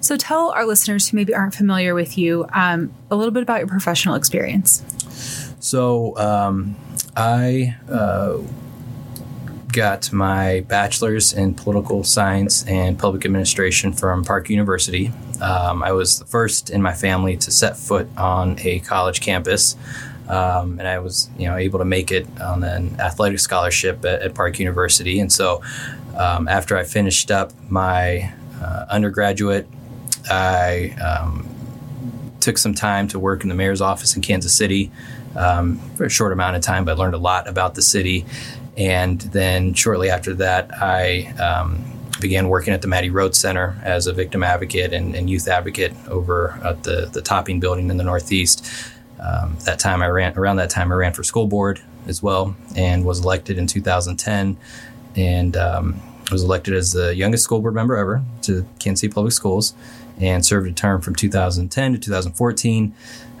So 0.00 0.16
tell 0.18 0.50
our 0.50 0.66
listeners 0.66 1.08
who 1.08 1.16
maybe 1.16 1.34
aren't 1.34 1.54
familiar 1.54 1.94
with 1.94 2.18
you 2.18 2.46
um, 2.52 2.92
a 3.10 3.16
little 3.16 3.32
bit 3.32 3.42
about 3.42 3.60
your 3.60 3.68
professional 3.68 4.14
experience. 4.14 4.82
So 5.60 6.16
um, 6.18 6.76
I 7.16 7.76
uh, 7.88 8.38
got 9.74 10.12
my 10.12 10.60
bachelor's 10.68 11.32
in 11.32 11.52
political 11.52 12.04
science 12.04 12.64
and 12.66 12.96
public 12.96 13.24
administration 13.24 13.92
from 13.92 14.24
Park 14.24 14.48
University. 14.48 15.12
Um, 15.42 15.82
I 15.82 15.90
was 15.90 16.20
the 16.20 16.24
first 16.24 16.70
in 16.70 16.80
my 16.80 16.94
family 16.94 17.36
to 17.38 17.50
set 17.50 17.76
foot 17.76 18.08
on 18.16 18.56
a 18.60 18.78
college 18.80 19.20
campus. 19.20 19.76
Um, 20.28 20.78
and 20.78 20.86
I 20.86 21.00
was, 21.00 21.28
you 21.36 21.48
know, 21.48 21.56
able 21.56 21.80
to 21.80 21.84
make 21.84 22.12
it 22.12 22.26
on 22.40 22.62
an 22.62 22.98
athletic 23.00 23.40
scholarship 23.40 24.04
at, 24.04 24.22
at 24.22 24.34
Park 24.34 24.58
University. 24.58 25.18
And 25.18 25.30
so, 25.30 25.60
um, 26.16 26.46
after 26.46 26.78
I 26.78 26.84
finished 26.84 27.30
up 27.32 27.52
my 27.68 28.32
uh, 28.62 28.86
undergraduate, 28.88 29.66
I 30.30 30.94
um, 31.04 31.48
took 32.40 32.58
some 32.58 32.74
time 32.74 33.08
to 33.08 33.18
work 33.18 33.42
in 33.42 33.48
the 33.48 33.54
mayor's 33.54 33.80
office 33.80 34.14
in 34.14 34.22
Kansas 34.22 34.54
City 34.54 34.90
um, 35.36 35.78
for 35.96 36.04
a 36.04 36.08
short 36.08 36.32
amount 36.32 36.56
of 36.56 36.62
time, 36.62 36.84
but 36.84 36.96
learned 36.96 37.14
a 37.14 37.18
lot 37.18 37.48
about 37.48 37.74
the 37.74 37.82
city. 37.82 38.24
And 38.76 39.20
then 39.20 39.74
shortly 39.74 40.10
after 40.10 40.34
that, 40.34 40.70
I 40.82 41.26
um, 41.38 41.84
began 42.20 42.48
working 42.48 42.74
at 42.74 42.82
the 42.82 42.88
Mattie 42.88 43.10
Rhodes 43.10 43.38
Center 43.38 43.76
as 43.82 44.06
a 44.06 44.12
victim 44.12 44.42
advocate 44.42 44.92
and, 44.92 45.14
and 45.14 45.28
youth 45.30 45.48
advocate 45.48 45.92
over 46.08 46.58
at 46.64 46.82
the, 46.82 47.08
the 47.12 47.22
Topping 47.22 47.60
building 47.60 47.90
in 47.90 47.96
the 47.96 48.04
Northeast. 48.04 48.66
Um, 49.20 49.56
that 49.64 49.78
time 49.78 50.02
I 50.02 50.08
ran 50.08 50.36
around 50.36 50.56
that 50.56 50.70
time 50.70 50.92
I 50.92 50.96
ran 50.96 51.12
for 51.12 51.22
school 51.22 51.46
board 51.46 51.80
as 52.06 52.22
well 52.22 52.56
and 52.76 53.04
was 53.04 53.20
elected 53.20 53.58
in 53.58 53.66
2010 53.66 54.56
and 55.16 55.56
um, 55.56 56.00
was 56.30 56.42
elected 56.42 56.74
as 56.74 56.92
the 56.92 57.14
youngest 57.14 57.44
school 57.44 57.60
board 57.60 57.74
member 57.74 57.96
ever 57.96 58.22
to 58.42 58.66
Kansas 58.78 59.00
City 59.00 59.12
Public 59.12 59.32
Schools 59.32 59.74
and 60.20 60.44
served 60.44 60.68
a 60.68 60.72
term 60.72 61.00
from 61.00 61.14
2010 61.14 61.92
to 61.92 61.98
2014. 61.98 62.94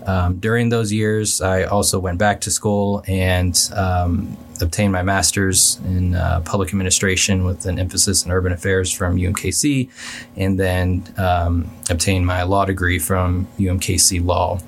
Um, 0.06 0.38
during 0.38 0.68
those 0.68 0.92
years, 0.92 1.40
I 1.40 1.64
also 1.64 1.98
went 1.98 2.18
back 2.18 2.42
to 2.42 2.50
school 2.50 3.02
and 3.08 3.58
um, 3.74 4.36
obtained 4.60 4.92
my 4.92 5.02
master's 5.02 5.80
in 5.84 6.14
uh, 6.14 6.40
public 6.44 6.68
administration 6.68 7.44
with 7.44 7.66
an 7.66 7.78
emphasis 7.78 8.24
in 8.24 8.30
urban 8.30 8.52
affairs 8.52 8.92
from 8.92 9.16
UMKC, 9.16 9.88
and 10.36 10.58
then 10.58 11.04
um, 11.16 11.70
obtained 11.90 12.26
my 12.26 12.42
law 12.42 12.64
degree 12.64 12.98
from 12.98 13.46
UMKC 13.58 14.24
Law. 14.24 14.60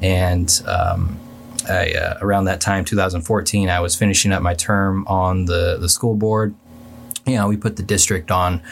And 0.00 0.62
um, 0.66 1.18
I, 1.68 1.92
uh, 1.92 2.18
around 2.20 2.44
that 2.44 2.60
time, 2.60 2.84
2014, 2.84 3.68
I 3.68 3.80
was 3.80 3.96
finishing 3.96 4.32
up 4.32 4.42
my 4.42 4.54
term 4.54 5.06
on 5.08 5.46
the, 5.46 5.78
the 5.80 5.88
school 5.88 6.14
board. 6.14 6.54
You 7.26 7.36
know, 7.36 7.48
we 7.48 7.56
put 7.56 7.76
the 7.76 7.82
district 7.82 8.30
on 8.30 8.62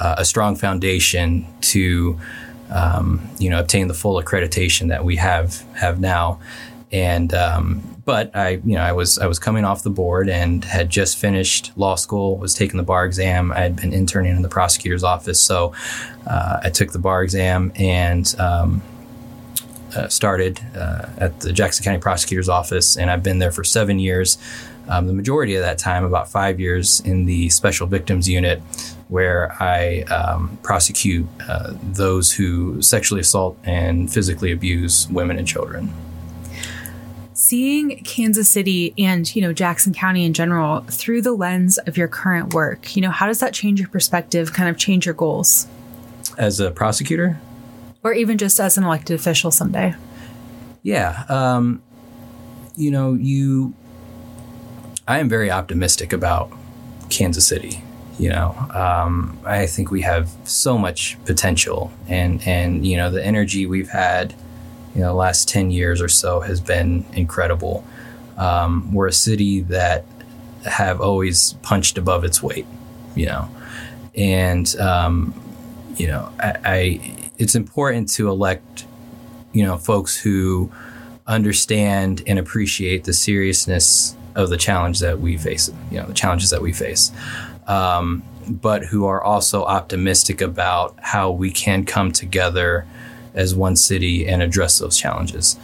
uh, 0.00 0.16
a 0.18 0.24
strong 0.24 0.56
foundation 0.56 1.46
to 1.60 2.18
um, 2.70 3.28
you 3.38 3.50
know 3.50 3.60
obtain 3.60 3.88
the 3.88 3.94
full 3.94 4.22
accreditation 4.22 4.88
that 4.88 5.04
we 5.04 5.16
have 5.16 5.62
have 5.74 6.00
now. 6.00 6.40
And 6.90 7.34
um, 7.34 7.82
but 8.04 8.34
I 8.34 8.60
you 8.64 8.74
know 8.74 8.80
I 8.80 8.92
was 8.92 9.18
I 9.18 9.26
was 9.26 9.38
coming 9.38 9.64
off 9.64 9.82
the 9.82 9.90
board 9.90 10.28
and 10.28 10.64
had 10.64 10.88
just 10.88 11.18
finished 11.18 11.72
law 11.76 11.96
school, 11.96 12.38
was 12.38 12.54
taking 12.54 12.78
the 12.78 12.82
bar 12.82 13.04
exam. 13.04 13.52
I 13.52 13.60
had 13.60 13.76
been 13.76 13.92
interning 13.92 14.34
in 14.34 14.42
the 14.42 14.48
prosecutor's 14.48 15.04
office, 15.04 15.40
so 15.40 15.74
uh, 16.26 16.60
I 16.62 16.70
took 16.70 16.92
the 16.92 16.98
bar 16.98 17.22
exam 17.22 17.72
and. 17.76 18.34
Um, 18.38 18.82
uh, 19.96 20.06
started 20.06 20.60
uh, 20.76 21.06
at 21.16 21.40
the 21.40 21.50
Jackson 21.50 21.82
County 21.82 21.98
Prosecutor's 21.98 22.50
Office, 22.50 22.98
and 22.98 23.10
I've 23.10 23.22
been 23.22 23.38
there 23.38 23.50
for 23.50 23.64
seven 23.64 23.98
years. 23.98 24.36
Um, 24.88 25.06
the 25.06 25.12
majority 25.12 25.54
of 25.54 25.62
that 25.62 25.78
time, 25.78 26.04
about 26.04 26.30
five 26.30 26.60
years, 26.60 27.00
in 27.00 27.26
the 27.26 27.48
Special 27.48 27.86
Victims 27.86 28.28
Unit, 28.28 28.62
where 29.08 29.56
I 29.60 30.02
um, 30.02 30.58
prosecute 30.62 31.26
uh, 31.48 31.72
those 31.82 32.32
who 32.32 32.80
sexually 32.82 33.20
assault 33.20 33.58
and 33.64 34.12
physically 34.12 34.52
abuse 34.52 35.08
women 35.08 35.38
and 35.38 35.48
children. 35.48 35.92
Seeing 37.32 38.02
Kansas 38.04 38.48
City 38.48 38.92
and 38.98 39.34
you 39.34 39.40
know 39.40 39.52
Jackson 39.52 39.94
County 39.94 40.24
in 40.24 40.34
general 40.34 40.80
through 40.88 41.22
the 41.22 41.32
lens 41.32 41.78
of 41.78 41.96
your 41.96 42.08
current 42.08 42.52
work, 42.52 42.94
you 42.94 43.02
know 43.02 43.10
how 43.10 43.26
does 43.26 43.40
that 43.40 43.54
change 43.54 43.80
your 43.80 43.88
perspective? 43.88 44.52
Kind 44.52 44.68
of 44.68 44.76
change 44.76 45.06
your 45.06 45.14
goals 45.14 45.66
as 46.36 46.60
a 46.60 46.70
prosecutor, 46.70 47.40
or 48.02 48.12
even 48.12 48.38
just 48.38 48.60
as 48.60 48.76
an 48.76 48.84
elected 48.84 49.14
official 49.14 49.50
someday. 49.50 49.94
Yeah, 50.82 51.24
um, 51.28 51.82
you 52.76 52.90
know 52.90 53.14
you. 53.14 53.72
I 55.06 55.20
am 55.20 55.28
very 55.28 55.50
optimistic 55.50 56.12
about 56.12 56.52
Kansas 57.08 57.46
City 57.46 57.82
you 58.18 58.28
know 58.28 58.54
um, 58.74 59.38
i 59.44 59.66
think 59.66 59.90
we 59.90 60.02
have 60.02 60.28
so 60.44 60.76
much 60.76 61.16
potential 61.24 61.92
and 62.08 62.46
and 62.46 62.86
you 62.86 62.96
know 62.96 63.10
the 63.10 63.24
energy 63.24 63.66
we've 63.66 63.90
had 63.90 64.34
you 64.94 65.04
know 65.04 65.08
the 65.08 65.14
last 65.14 65.48
10 65.48 65.70
years 65.70 66.02
or 66.02 66.08
so 66.08 66.40
has 66.40 66.60
been 66.60 67.04
incredible. 67.12 67.84
Um, 68.36 68.92
we're 68.92 69.06
a 69.06 69.12
city 69.12 69.60
that 69.62 70.04
have 70.64 71.00
always 71.00 71.52
punched 71.62 71.98
above 71.98 72.24
its 72.24 72.42
weight 72.42 72.66
you 73.14 73.26
know 73.26 73.48
and 74.16 74.74
um, 74.80 75.40
you 75.96 76.08
know 76.08 76.32
I, 76.40 76.56
I 76.64 77.30
it's 77.38 77.54
important 77.54 78.08
to 78.14 78.28
elect 78.28 78.86
you 79.52 79.64
know 79.64 79.76
folks 79.76 80.16
who 80.16 80.70
understand 81.26 82.22
and 82.26 82.38
appreciate 82.38 83.04
the 83.04 83.12
seriousness 83.12 84.16
of 84.34 84.50
the 84.50 84.56
challenge 84.56 84.98
that 84.98 85.20
we 85.20 85.36
face 85.36 85.70
you 85.90 85.98
know 85.98 86.06
the 86.06 86.14
challenges 86.14 86.50
that 86.50 86.60
we 86.60 86.72
face 86.72 87.12
um, 87.68 88.22
but 88.48 88.86
who 88.86 89.04
are 89.04 89.22
also 89.22 89.64
optimistic 89.64 90.40
about 90.40 90.96
how 91.00 91.30
we 91.30 91.50
can 91.50 91.84
come 91.84 92.10
together 92.10 92.86
as 93.34 93.54
one 93.54 93.76
city 93.76 94.26
and 94.26 94.42
address 94.42 94.78
those 94.78 94.96
challenges. 94.96 95.56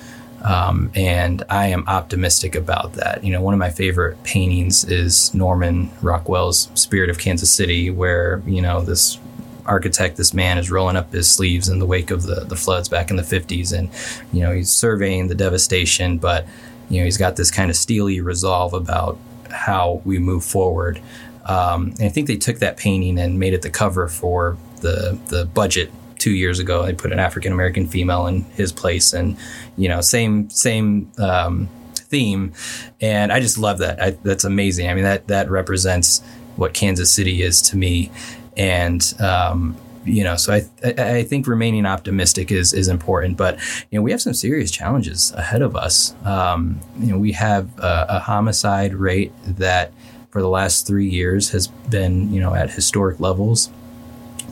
Um, 0.42 0.92
and 0.94 1.42
I 1.48 1.68
am 1.68 1.88
optimistic 1.88 2.54
about 2.54 2.92
that. 2.94 3.24
You 3.24 3.32
know, 3.32 3.40
one 3.40 3.54
of 3.54 3.58
my 3.58 3.70
favorite 3.70 4.22
paintings 4.24 4.84
is 4.84 5.32
Norman 5.32 5.90
Rockwell's 6.02 6.68
Spirit 6.74 7.08
of 7.08 7.18
Kansas 7.18 7.50
City, 7.50 7.90
where, 7.90 8.42
you 8.46 8.60
know, 8.60 8.82
this 8.82 9.18
architect, 9.64 10.18
this 10.18 10.34
man 10.34 10.58
is 10.58 10.70
rolling 10.70 10.96
up 10.96 11.10
his 11.10 11.30
sleeves 11.30 11.70
in 11.70 11.78
the 11.78 11.86
wake 11.86 12.10
of 12.10 12.24
the, 12.24 12.44
the 12.44 12.56
floods 12.56 12.90
back 12.90 13.10
in 13.10 13.16
the 13.16 13.22
50s. 13.22 13.76
And, 13.76 13.88
you 14.34 14.42
know, 14.42 14.52
he's 14.52 14.70
surveying 14.70 15.28
the 15.28 15.34
devastation, 15.34 16.18
but, 16.18 16.46
you 16.90 16.98
know, 16.98 17.06
he's 17.06 17.16
got 17.16 17.36
this 17.36 17.50
kind 17.50 17.70
of 17.70 17.76
steely 17.76 18.20
resolve 18.20 18.74
about 18.74 19.18
how 19.50 20.02
we 20.04 20.18
move 20.18 20.44
forward. 20.44 21.00
Um, 21.44 21.94
and 21.98 22.02
I 22.02 22.08
think 22.08 22.26
they 22.26 22.36
took 22.36 22.58
that 22.58 22.76
painting 22.76 23.18
and 23.18 23.38
made 23.38 23.52
it 23.52 23.62
the 23.62 23.70
cover 23.70 24.08
for 24.08 24.56
the 24.80 25.18
the 25.28 25.46
budget 25.46 25.90
two 26.18 26.32
years 26.32 26.58
ago. 26.58 26.84
They 26.84 26.94
put 26.94 27.12
an 27.12 27.18
African 27.18 27.52
American 27.52 27.86
female 27.86 28.26
in 28.26 28.42
his 28.56 28.72
place, 28.72 29.12
and 29.12 29.36
you 29.76 29.88
know, 29.88 30.00
same 30.00 30.48
same 30.50 31.12
um, 31.18 31.68
theme. 31.94 32.52
And 33.00 33.32
I 33.32 33.40
just 33.40 33.58
love 33.58 33.78
that. 33.78 34.02
I, 34.02 34.10
that's 34.10 34.44
amazing. 34.44 34.88
I 34.88 34.94
mean, 34.94 35.04
that 35.04 35.28
that 35.28 35.50
represents 35.50 36.22
what 36.56 36.72
Kansas 36.72 37.12
City 37.12 37.42
is 37.42 37.60
to 37.62 37.76
me, 37.76 38.10
and 38.56 39.02
um, 39.20 39.76
you 40.04 40.24
know, 40.24 40.36
so 40.36 40.52
I, 40.52 40.64
I, 40.84 41.16
I 41.16 41.22
think 41.24 41.46
remaining 41.46 41.86
optimistic 41.86 42.50
is 42.50 42.72
is 42.72 42.88
important. 42.88 43.36
But 43.36 43.58
you 43.90 43.98
know, 43.98 44.02
we 44.02 44.10
have 44.10 44.22
some 44.22 44.34
serious 44.34 44.70
challenges 44.70 45.32
ahead 45.32 45.62
of 45.62 45.76
us. 45.76 46.14
Um, 46.24 46.80
you 46.98 47.08
know, 47.12 47.18
we 47.18 47.32
have 47.32 47.78
a, 47.78 48.06
a 48.08 48.18
homicide 48.20 48.94
rate 48.94 49.32
that 49.44 49.92
for 50.34 50.42
the 50.42 50.48
last 50.48 50.84
three 50.84 51.06
years 51.06 51.50
has 51.50 51.68
been, 51.68 52.34
you 52.34 52.40
know, 52.40 52.56
at 52.56 52.68
historic 52.68 53.20
levels. 53.20 53.70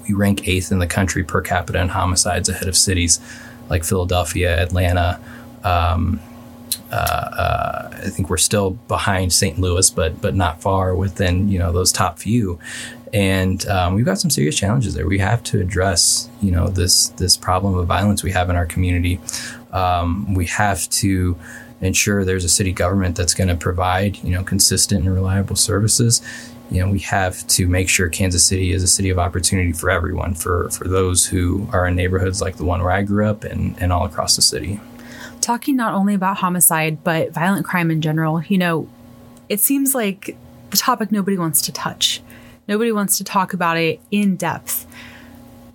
We 0.07 0.15
rank 0.15 0.47
eighth 0.47 0.71
in 0.71 0.79
the 0.79 0.87
country 0.87 1.25
per 1.25 1.41
capita 1.41 1.81
in 1.81 1.89
homicides 1.89 2.49
ahead 2.49 2.69
of 2.69 2.77
cities 2.77 3.19
like 3.69 3.83
Philadelphia, 3.83 4.63
Atlanta. 4.63 5.19
Um, 5.65 6.21
uh, 6.93 6.95
uh, 6.95 7.91
I 7.95 8.11
think 8.11 8.31
we're 8.31 8.37
still 8.37 8.71
behind 8.87 9.33
St. 9.33 9.59
Louis, 9.59 9.91
but 9.91 10.21
but 10.21 10.37
not 10.37 10.63
far 10.63 10.95
within 10.95 11.49
you 11.49 11.59
know 11.59 11.73
those 11.73 11.91
top 11.91 12.21
few. 12.21 12.61
And 13.13 13.67
um, 13.67 13.95
we've 13.95 14.05
got 14.05 14.21
some 14.21 14.31
serious 14.31 14.57
challenges 14.57 14.95
there. 14.95 15.09
We 15.09 15.19
have 15.19 15.43
to 15.45 15.59
address 15.59 16.31
you 16.41 16.53
know 16.53 16.69
this 16.69 17.09
this 17.09 17.37
problem 17.37 17.75
of 17.75 17.89
violence 17.89 18.23
we 18.23 18.31
have 18.31 18.51
in 18.51 18.55
our 18.55 18.67
community. 18.67 19.19
Um, 19.73 20.35
we 20.35 20.47
have 20.47 20.89
to 20.91 21.37
ensure 21.83 22.25
there's 22.25 22.45
a 22.45 22.49
city 22.49 22.73
government 22.73 23.17
that's 23.17 23.35
going 23.35 23.49
to 23.49 23.57
provide 23.57 24.17
you 24.23 24.31
know 24.31 24.43
consistent 24.43 25.05
and 25.05 25.15
reliable 25.15 25.57
services. 25.57 26.23
You 26.71 26.81
know 26.81 26.91
we 26.91 27.01
have 27.01 27.47
to 27.49 27.67
make 27.67 27.89
sure 27.89 28.09
Kansas 28.09 28.45
City 28.45 28.73
is 28.73 28.83
a 28.83 28.87
city 28.87 29.11
of 29.11 29.19
opportunity 29.19 29.73
for 29.73 29.91
everyone 29.91 30.35
for 30.35 30.71
for 30.71 30.89
those 30.89 31.27
who 31.27 31.69
are 31.73 31.87
in 31.87 31.97
neighborhoods 31.97 32.41
like 32.41 32.57
the 32.57 32.65
one 32.65 32.81
where 32.81 32.93
I 32.93 33.03
grew 33.03 33.27
up 33.27 33.45
and 33.45 33.77
and 33.79 33.93
all 33.93 34.07
across 34.07 34.37
the 34.37 34.43
city. 34.43 34.81
Talking 35.41 35.77
not 35.77 35.93
only 35.93 36.15
about 36.15 36.39
homicide 36.39 37.05
but 37.05 37.33
violent 37.33 37.67
crime 37.67 37.91
in 37.91 38.01
general 38.01 38.43
you 38.43 38.57
know 38.57 38.89
it 39.49 39.61
seems 39.61 39.95
like 39.95 40.37
the 40.71 40.77
topic 40.77 41.13
nobody 41.13 41.37
wants 41.37 41.61
to 41.63 41.73
touch. 41.73 42.23
Nobody 42.69 42.93
wants 42.93 43.19
to 43.19 43.25
talk 43.25 43.53
about 43.53 43.77
it 43.77 44.01
in 44.11 44.37
depth. 44.37 44.87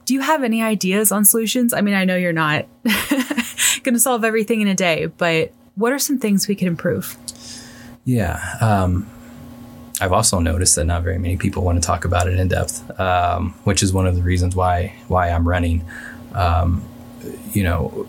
Do 0.06 0.14
you 0.14 0.22
have 0.22 0.42
any 0.42 0.64
ideas 0.64 1.12
on 1.12 1.26
solutions? 1.26 1.74
I 1.74 1.82
mean 1.82 1.94
i 1.94 2.06
know 2.06 2.16
you're 2.16 2.32
not 2.32 2.66
going 3.84 3.94
to 3.94 4.00
solve 4.00 4.24
everything 4.24 4.62
in 4.62 4.68
a 4.70 4.74
day 4.74 5.06
but 5.06 5.52
what 5.78 5.94
are 5.94 6.00
some 6.00 6.18
things 6.18 6.48
we 6.48 6.56
could 6.56 6.68
improve? 6.68 7.18
Yeah. 8.04 8.42
Um, 8.62 9.10
I've 10.02 10.12
also 10.12 10.40
noticed 10.40 10.76
that 10.76 10.86
not 10.86 11.04
very 11.04 11.18
many 11.18 11.38
people 11.38 11.64
want 11.64 11.82
to 11.82 11.86
talk 11.86 12.06
about 12.06 12.28
it 12.28 12.40
in 12.40 12.48
depth, 12.48 13.00
um, 13.00 13.54
which 13.64 13.82
is 13.82 13.94
one 13.94 14.06
of 14.06 14.16
the 14.16 14.22
reasons 14.22 14.56
why 14.56 14.94
why 15.08 15.30
I'm 15.30 15.48
running. 15.48 15.84
Um, 16.34 16.84
you 17.52 17.64
know, 17.64 18.08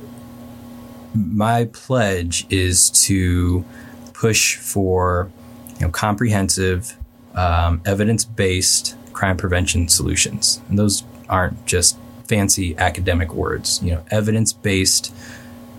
my 1.14 1.66
pledge 1.66 2.46
is 2.50 2.90
to 3.06 3.64
push 4.12 4.56
for 4.56 5.30
you 5.74 5.86
know 5.86 5.90
comprehensive, 5.90 6.94
um, 7.34 7.80
evidence 7.86 8.24
based 8.24 8.96
crime 9.12 9.36
prevention 9.36 9.88
solutions, 9.88 10.60
and 10.68 10.78
those 10.78 11.04
aren't 11.28 11.64
just 11.64 11.98
fancy 12.24 12.76
academic 12.76 13.32
words. 13.32 13.82
You 13.82 13.92
know, 13.92 14.04
evidence 14.10 14.52
based 14.52 15.14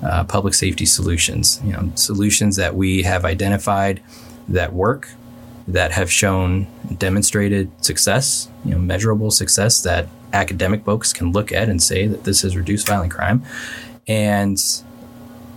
uh, 0.03 0.24
public 0.24 0.53
safety 0.53 0.86
solutions. 0.86 1.62
You 1.63 1.74
know, 1.74 1.91
solutions 1.96 2.56
that 2.56 2.75
we 2.75 3.03
have 3.03 3.25
identified 3.25 4.01
that 4.48 4.74
work, 4.74 5.10
that 5.68 5.91
have 5.91 6.12
shown 6.12 6.68
demonstrated 6.98 7.72
success, 7.84 8.50
you 8.65 8.72
know, 8.72 8.79
measurable 8.79 9.32
success 9.32 9.82
that 9.84 10.08
academic 10.34 10.84
folks 10.86 11.13
can 11.13 11.32
look 11.32 11.51
at 11.51 11.70
and 11.70 11.82
say 11.82 12.08
that 12.08 12.24
this 12.24 12.41
has 12.41 12.56
reduced 12.56 12.88
violent 12.88 13.12
crime, 13.12 13.44
and 14.08 14.60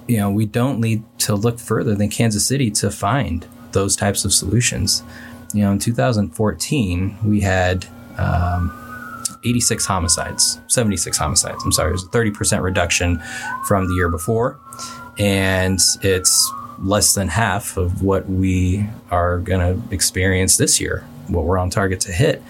you 0.09 0.19
know, 0.19 0.31
we 0.31 0.47
don't 0.47 0.81
need 0.81 1.05
to 1.21 1.35
look 1.35 1.59
further 1.59 1.95
than 1.95 2.09
Kansas 2.09 2.47
City 2.47 2.71
to 2.73 2.91
find 2.91 3.47
those 3.73 3.97
types 3.97 4.25
of 4.25 4.33
solutions. 4.33 5.03
You 5.55 5.65
know, 5.65 5.73
in 5.73 5.79
2014, 5.79 7.19
we 7.25 7.41
had 7.41 7.87
um, 8.19 8.82
86 9.45 9.85
homicides, 9.87 10.61
76 10.69 11.17
homicides. 11.17 11.63
I'm 11.65 11.73
sorry, 11.73 11.91
it 11.91 11.93
was 11.93 12.05
a 12.05 12.09
30% 12.09 12.63
reduction 12.63 13.23
from 13.67 13.89
the 13.89 13.95
year 13.95 14.09
before. 14.09 14.59
And 15.19 15.79
it's 16.03 16.53
less 16.79 17.15
than 17.15 17.29
half 17.29 17.77
of 17.77 18.03
what 18.03 18.29
we 18.29 18.87
are 19.11 19.39
going 19.39 19.61
to 19.61 19.95
experience 19.95 20.57
this 20.57 20.81
year, 20.81 21.05
what 21.29 21.45
we're 21.45 21.59
on 21.59 21.71
target 21.71 22.01
to 22.01 22.13
hit. 22.13 22.43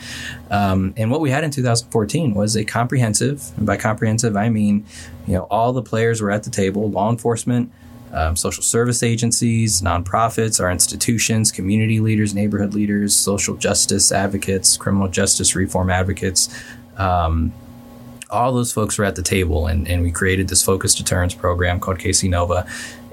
Um, 0.50 0.94
and 0.96 1.10
what 1.10 1.20
we 1.20 1.30
had 1.30 1.44
in 1.44 1.50
2014 1.50 2.34
was 2.34 2.56
a 2.56 2.64
comprehensive, 2.64 3.50
and 3.56 3.66
by 3.66 3.76
comprehensive, 3.76 4.36
I 4.36 4.48
mean, 4.48 4.86
you 5.26 5.34
know, 5.34 5.42
all 5.50 5.72
the 5.72 5.82
players 5.82 6.20
were 6.20 6.30
at 6.30 6.44
the 6.44 6.50
table, 6.50 6.90
law 6.90 7.10
enforcement, 7.10 7.72
um, 8.12 8.36
social 8.36 8.62
service 8.62 9.02
agencies, 9.02 9.80
nonprofits, 9.80 10.60
our 10.60 10.70
institutions, 10.70 11.50
community 11.50 11.98
leaders, 11.98 12.34
neighborhood 12.34 12.74
leaders, 12.74 13.16
social 13.16 13.56
justice 13.56 14.12
advocates, 14.12 14.76
criminal 14.76 15.08
justice 15.08 15.56
reform 15.56 15.90
advocates. 15.90 16.48
Um, 17.02 17.52
all 18.30 18.52
those 18.52 18.72
folks 18.72 18.96
were 18.96 19.04
at 19.04 19.16
the 19.16 19.22
table, 19.22 19.66
and, 19.66 19.86
and 19.86 20.02
we 20.02 20.10
created 20.10 20.48
this 20.48 20.62
focused 20.62 20.96
deterrence 20.96 21.34
program 21.34 21.80
called 21.80 21.98
KC 21.98 22.30
Nova, 22.30 22.66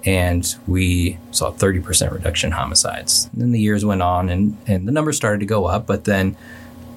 and 0.05 0.55
we 0.65 1.17
saw 1.31 1.51
30% 1.51 2.11
reduction 2.11 2.47
in 2.47 2.51
homicides. 2.53 3.29
And 3.33 3.41
then 3.41 3.51
the 3.51 3.59
years 3.59 3.83
went 3.83 4.01
on, 4.01 4.29
and, 4.29 4.57
and 4.65 4.87
the 4.87 4.91
numbers 4.91 5.17
started 5.17 5.39
to 5.39 5.45
go 5.45 5.65
up, 5.65 5.85
but 5.85 6.05
then 6.05 6.37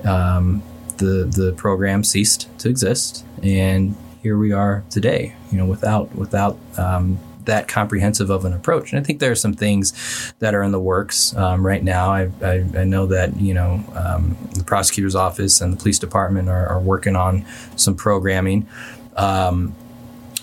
um, 0.04 0.62
the 0.98 1.24
the 1.24 1.52
program 1.52 2.04
ceased 2.04 2.48
to 2.58 2.68
exist, 2.68 3.24
and 3.42 3.96
here 4.22 4.38
we 4.38 4.52
are 4.52 4.84
today. 4.90 5.34
You 5.50 5.58
know, 5.58 5.66
without 5.66 6.14
without 6.14 6.58
um, 6.76 7.18
that 7.44 7.68
comprehensive 7.68 8.30
of 8.30 8.44
an 8.44 8.52
approach. 8.52 8.92
And 8.92 9.00
I 9.00 9.02
think 9.02 9.20
there 9.20 9.30
are 9.30 9.36
some 9.36 9.54
things 9.54 10.32
that 10.38 10.54
are 10.54 10.62
in 10.62 10.72
the 10.72 10.80
works 10.80 11.34
um, 11.36 11.64
right 11.66 11.82
now. 11.82 12.10
I, 12.10 12.30
I, 12.42 12.64
I, 12.76 12.84
know 12.84 13.06
that 13.06 13.36
you 13.40 13.54
know 13.54 13.84
um, 13.94 14.36
the 14.54 14.64
prosecutor's 14.64 15.14
office 15.14 15.60
and 15.60 15.72
the 15.72 15.76
police 15.76 15.98
department 15.98 16.48
are, 16.48 16.66
are 16.66 16.80
working 16.80 17.16
on 17.16 17.44
some 17.76 17.94
programming, 17.94 18.68
um, 19.16 19.74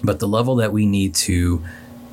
but 0.04 0.20
the 0.20 0.28
level 0.28 0.56
that 0.56 0.72
we 0.72 0.86
need 0.86 1.16
to 1.16 1.64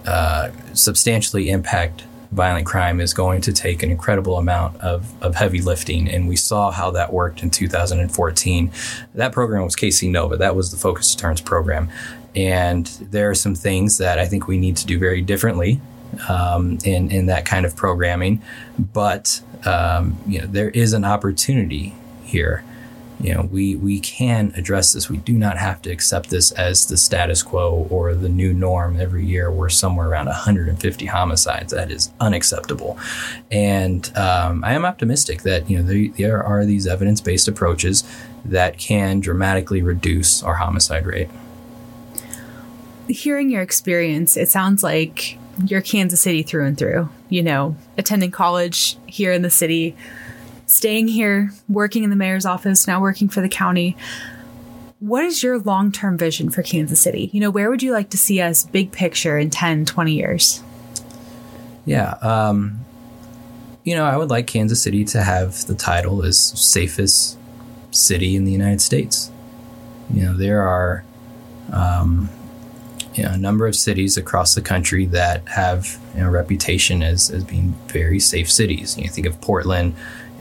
uh, 0.06 0.50
substantially 0.72 1.50
impact 1.50 2.04
violent 2.32 2.66
crime 2.66 3.00
is 3.00 3.14
going 3.14 3.40
to 3.42 3.52
take 3.52 3.82
an 3.82 3.90
incredible 3.90 4.36
amount 4.36 4.76
of, 4.80 5.10
of 5.22 5.34
heavy 5.34 5.60
lifting. 5.60 6.08
And 6.08 6.28
we 6.28 6.36
saw 6.36 6.70
how 6.70 6.90
that 6.92 7.12
worked 7.12 7.42
in 7.42 7.50
2014. 7.50 8.70
That 9.14 9.32
program 9.32 9.64
was 9.64 9.76
KC 9.76 10.10
Nova. 10.10 10.36
That 10.36 10.56
was 10.56 10.70
the 10.70 10.76
Focus 10.76 11.14
Deterrence 11.14 11.40
program. 11.40 11.88
And 12.34 12.86
there 12.86 13.30
are 13.30 13.34
some 13.34 13.54
things 13.54 13.98
that 13.98 14.18
I 14.18 14.26
think 14.26 14.46
we 14.46 14.58
need 14.58 14.76
to 14.78 14.86
do 14.86 14.98
very 14.98 15.22
differently 15.22 15.80
um, 16.28 16.78
in, 16.84 17.10
in 17.10 17.26
that 17.26 17.46
kind 17.46 17.64
of 17.64 17.74
programming. 17.74 18.42
But, 18.78 19.40
um, 19.64 20.18
you 20.26 20.40
know, 20.40 20.46
there 20.46 20.70
is 20.70 20.92
an 20.92 21.04
opportunity 21.04 21.94
here 22.24 22.64
you 23.20 23.34
know, 23.34 23.42
we, 23.42 23.76
we 23.76 23.98
can 24.00 24.52
address 24.56 24.92
this. 24.92 25.08
We 25.08 25.16
do 25.16 25.32
not 25.32 25.56
have 25.56 25.80
to 25.82 25.90
accept 25.90 26.28
this 26.28 26.52
as 26.52 26.86
the 26.86 26.96
status 26.96 27.42
quo 27.42 27.86
or 27.90 28.14
the 28.14 28.28
new 28.28 28.52
norm 28.52 29.00
every 29.00 29.24
year. 29.24 29.50
We're 29.50 29.70
somewhere 29.70 30.08
around 30.08 30.26
150 30.26 31.06
homicides. 31.06 31.72
That 31.72 31.90
is 31.90 32.10
unacceptable. 32.20 32.98
And 33.50 34.16
um, 34.16 34.62
I 34.64 34.74
am 34.74 34.84
optimistic 34.84 35.42
that, 35.42 35.70
you 35.70 35.78
know, 35.78 35.84
there, 35.84 36.08
there 36.16 36.42
are 36.42 36.64
these 36.66 36.86
evidence 36.86 37.20
based 37.20 37.48
approaches 37.48 38.04
that 38.44 38.78
can 38.78 39.20
dramatically 39.20 39.82
reduce 39.82 40.42
our 40.42 40.54
homicide 40.54 41.06
rate. 41.06 41.28
Hearing 43.08 43.50
your 43.50 43.62
experience, 43.62 44.36
it 44.36 44.50
sounds 44.50 44.82
like 44.82 45.38
you're 45.64 45.80
Kansas 45.80 46.20
City 46.20 46.42
through 46.42 46.66
and 46.66 46.76
through. 46.76 47.08
You 47.28 47.42
know, 47.42 47.76
attending 47.96 48.30
college 48.30 48.96
here 49.06 49.32
in 49.32 49.42
the 49.42 49.50
city, 49.50 49.96
staying 50.66 51.08
here, 51.08 51.52
working 51.68 52.04
in 52.04 52.10
the 52.10 52.16
mayor's 52.16 52.44
office, 52.44 52.86
now 52.86 53.00
working 53.00 53.28
for 53.28 53.40
the 53.40 53.48
county. 53.48 53.96
What 54.98 55.24
is 55.24 55.42
your 55.42 55.58
long 55.58 55.92
term 55.92 56.18
vision 56.18 56.50
for 56.50 56.62
Kansas 56.62 57.00
City? 57.00 57.30
You 57.32 57.40
know, 57.40 57.50
where 57.50 57.70
would 57.70 57.82
you 57.82 57.92
like 57.92 58.10
to 58.10 58.18
see 58.18 58.40
us 58.40 58.64
big 58.64 58.92
picture 58.92 59.38
in 59.38 59.50
10, 59.50 59.84
20 59.86 60.12
years? 60.12 60.62
Yeah. 61.84 62.14
Um, 62.22 62.84
you 63.84 63.94
know, 63.94 64.04
I 64.04 64.16
would 64.16 64.30
like 64.30 64.46
Kansas 64.46 64.82
City 64.82 65.04
to 65.06 65.22
have 65.22 65.66
the 65.66 65.74
title 65.74 66.24
as 66.24 66.38
safest 66.38 67.38
city 67.92 68.34
in 68.34 68.44
the 68.44 68.52
United 68.52 68.80
States. 68.80 69.30
You 70.12 70.24
know, 70.24 70.36
there 70.36 70.62
are 70.62 71.04
um, 71.72 72.28
you 73.14 73.22
know, 73.22 73.30
a 73.30 73.38
number 73.38 73.66
of 73.66 73.74
cities 73.74 74.16
across 74.16 74.54
the 74.54 74.60
country 74.60 75.06
that 75.06 75.46
have 75.48 75.98
you 76.14 76.20
know, 76.20 76.28
a 76.28 76.30
reputation 76.30 77.02
as, 77.02 77.30
as 77.30 77.44
being 77.44 77.74
very 77.86 78.20
safe 78.20 78.50
cities. 78.50 78.96
You 78.96 79.04
know, 79.04 79.10
think 79.10 79.26
of 79.26 79.40
Portland, 79.40 79.94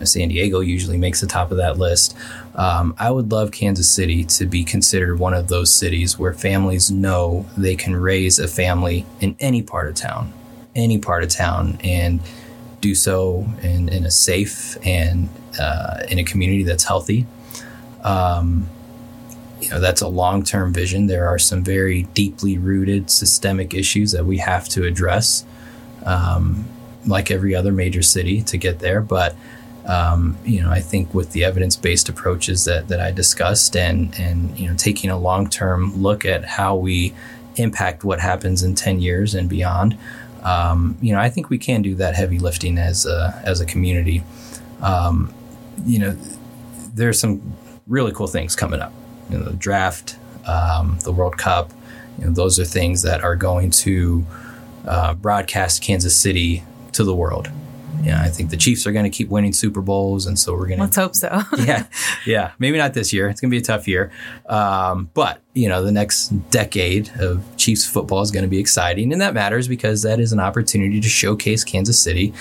San 0.04 0.30
Diego 0.30 0.60
usually 0.60 0.98
makes 0.98 1.22
the 1.22 1.28
top 1.28 1.52
of 1.52 1.58
that 1.58 1.78
list. 1.78 2.16
Um, 2.56 2.96
I 2.98 3.12
would 3.12 3.32
love 3.32 3.52
Kansas 3.52 3.90
City 3.90 4.24
to 4.26 4.46
be 4.46 4.64
considered 4.64 5.20
one 5.20 5.34
of 5.34 5.48
those 5.48 5.72
cities 5.72 6.20
where 6.20 6.34
families 6.34 6.92
know 6.92 7.46
they 7.58 7.76
can 7.76 7.96
raise 7.96 8.40
a 8.40 8.48
family 8.48 9.06
in 9.22 9.36
any 9.40 9.62
part 9.62 9.88
of 9.88 9.96
town, 9.96 10.34
any 10.76 10.98
part 10.98 11.24
of 11.24 11.30
town, 11.30 11.78
and 11.84 12.20
do 12.82 12.94
so 12.94 13.48
in, 13.62 13.90
in 13.90 14.06
a 14.06 14.12
safe 14.12 14.78
and 14.86 15.30
uh, 15.60 16.04
in 16.10 16.20
a 16.20 16.24
community 16.24 16.64
that's 16.64 16.84
healthy. 16.84 17.26
Um, 18.04 18.70
you 19.60 19.70
know, 19.70 19.80
that's 19.80 20.02
a 20.02 20.08
long 20.08 20.44
term 20.44 20.74
vision. 20.74 21.08
There 21.08 21.28
are 21.28 21.40
some 21.40 21.64
very 21.64 22.04
deeply 22.14 22.58
rooted 22.58 23.10
systemic 23.10 23.74
issues 23.74 24.12
that 24.12 24.26
we 24.26 24.38
have 24.38 24.70
to 24.70 24.84
address, 24.84 25.46
um, 26.06 26.66
like 27.08 27.32
every 27.32 27.56
other 27.56 27.72
major 27.72 28.02
city, 28.02 28.42
to 28.44 28.58
get 28.58 28.80
there. 28.80 29.02
But 29.02 29.36
um, 29.86 30.38
you 30.44 30.62
know, 30.62 30.72
I 30.72 30.80
think 30.80 31.14
with 31.14 31.32
the 31.32 31.44
evidence-based 31.44 32.10
approaches 32.10 32.66
that, 32.66 32.88
that 32.88 33.00
I 33.00 33.12
discussed 33.12 33.76
and, 33.78 34.14
and, 34.20 34.58
you 34.58 34.68
know, 34.68 34.76
taking 34.76 35.10
a 35.12 35.18
long-term 35.18 36.02
look 36.02 36.26
at 36.26 36.44
how 36.44 36.76
we 36.76 37.14
impact 37.58 38.04
what 38.04 38.20
happens 38.20 38.64
in 38.64 38.74
10 38.74 39.00
years 39.00 39.36
and 39.36 39.48
beyond, 39.48 39.98
um, 40.44 40.98
you 41.02 41.14
know, 41.14 41.20
I 41.20 41.30
think 41.30 41.50
we 41.50 41.58
can 41.58 41.82
do 41.82 41.96
that 41.96 42.16
heavy 42.16 42.40
lifting 42.40 42.78
as 42.78 43.06
a, 43.06 43.42
as 43.46 43.62
a 43.62 43.66
community. 43.66 44.24
Um, 44.82 45.34
you 45.86 46.00
know, 46.00 46.18
there's 46.94 47.20
some 47.20 47.54
really 47.88 48.12
cool 48.12 48.28
things 48.28 48.56
coming 48.56 48.82
up. 48.82 48.94
You 49.30 49.38
know, 49.38 49.46
the 49.46 49.54
draft, 49.54 50.18
um, 50.48 50.98
the 51.04 51.12
World 51.12 51.38
Cup, 51.38 51.72
you 52.18 52.26
know, 52.26 52.32
those 52.32 52.60
are 52.60 52.66
things 52.66 53.04
that 53.04 53.24
are 53.24 53.36
going 53.36 53.70
to 53.72 54.26
uh, 54.88 55.14
broadcast 55.14 55.84
Kansas 55.84 56.16
City 56.16 56.64
to 56.94 57.04
the 57.04 57.16
world 57.16 57.52
yeah, 58.06 58.22
I 58.22 58.30
think 58.30 58.52
the 58.52 58.58
Chiefs 58.58 58.86
are 58.86 58.92
going 58.92 59.04
to 59.04 59.10
keep 59.10 59.30
winning 59.30 59.52
Super 59.52 59.82
Bowls, 59.82 60.28
and 60.28 60.38
so 60.38 60.54
we're 60.54 60.68
going 60.68 60.78
to. 60.78 60.84
Let's 60.84 60.96
hope 60.96 61.16
so. 61.16 61.42
yeah, 61.58 61.88
yeah. 62.26 62.52
Maybe 62.60 62.78
not 62.78 62.94
this 62.94 63.12
year. 63.12 63.28
It's 63.28 63.42
going 63.42 63.50
to 63.50 63.56
be 63.56 63.60
a 63.60 63.66
tough 63.66 63.88
year, 63.88 64.12
um, 64.46 65.10
but 65.14 65.42
you 65.56 65.70
know, 65.70 65.82
the 65.82 65.92
next 65.92 66.28
decade 66.50 67.10
of 67.18 67.42
Chiefs 67.56 67.88
football 67.88 68.22
is 68.22 68.30
going 68.30 68.44
to 68.44 68.50
be 68.50 68.60
exciting, 68.60 69.14
and 69.14 69.22
that 69.22 69.34
matters 69.34 69.70
because 69.70 70.02
that 70.02 70.20
is 70.20 70.34
an 70.34 70.40
opportunity 70.40 71.00
to 71.00 71.08
showcase 71.08 71.64
Kansas 71.64 71.98
City. 71.98 72.34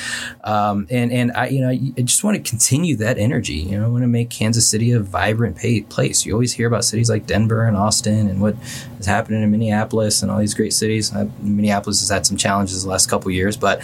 Um, 0.43 0.89
and 0.91 1.13
and 1.13 1.31
I, 1.31 1.47
you 1.47 1.61
know, 1.61 1.69
I 1.69 2.03
just 2.03 2.25
want 2.25 2.37
to 2.37 2.51
continue 2.51 2.97
that 2.97 3.17
energy. 3.17 3.55
You 3.55 3.79
know, 3.79 3.85
I 3.85 3.89
want 3.89 4.03
to 4.03 4.09
make 4.09 4.31
Kansas 4.31 4.67
City 4.67 4.91
a 4.91 4.99
vibrant 4.99 5.59
place. 5.89 6.27
You 6.27 6.33
always 6.33 6.53
hear 6.53 6.67
about 6.67 6.85
cities 6.85 7.09
like 7.09 7.25
Denver 7.27 7.65
and 7.65 7.77
Austin 7.77 8.29
and 8.29 8.41
what 8.41 8.57
is 8.99 9.07
happening 9.07 9.45
in 9.45 9.51
Minneapolis 9.53 10.21
and 10.21 10.31
all 10.33 10.41
these 10.41 10.55
great 10.55 10.73
cities. 10.73 11.13
Minneapolis 11.41 12.01
has 12.01 12.09
had 12.09 12.27
some 12.27 12.37
challenges 12.37 12.83
the 12.83 12.91
last 12.91 13.09
couple 13.09 13.31
years, 13.31 13.57
but 13.57 13.81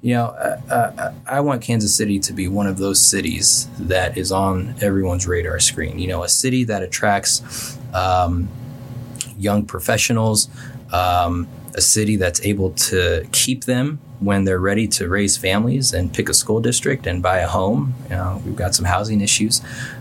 you 0.00 0.14
know, 0.14 0.26
uh, 0.26 0.60
uh, 0.68 1.12
I 1.24 1.38
want 1.38 1.62
Kansas 1.62 1.94
City 1.94 2.18
to 2.18 2.32
be 2.32 2.48
one 2.48 2.66
of 2.66 2.78
those 2.78 3.00
cities 3.00 3.68
that 3.78 4.18
is 4.18 4.32
on 4.32 4.74
everyone's 4.80 5.28
radar 5.28 5.60
screen. 5.60 6.00
You 6.00 6.08
know, 6.08 6.24
a 6.24 6.28
city 6.28 6.64
that 6.64 6.82
attracts. 6.82 7.78
Um, 7.94 8.48
young 9.42 9.66
professionals, 9.66 10.48
um, 10.92 11.48
a 11.74 11.80
city 11.80 12.16
that's 12.16 12.40
able 12.42 12.70
to 12.70 13.26
keep 13.32 13.64
them 13.64 13.98
when 14.20 14.44
they're 14.44 14.60
ready 14.60 14.86
to 14.86 15.08
raise 15.08 15.36
families 15.36 15.92
and 15.92 16.14
pick 16.14 16.28
a 16.28 16.34
school 16.34 16.60
district 16.60 17.06
and 17.08 17.22
buy 17.22 17.38
a 17.38 17.48
home. 17.48 17.94
You 18.04 18.16
know, 18.16 18.42
we've 18.44 18.54
got 18.54 18.72
some 18.74 18.84
housing 18.84 19.20
issues 19.20 19.60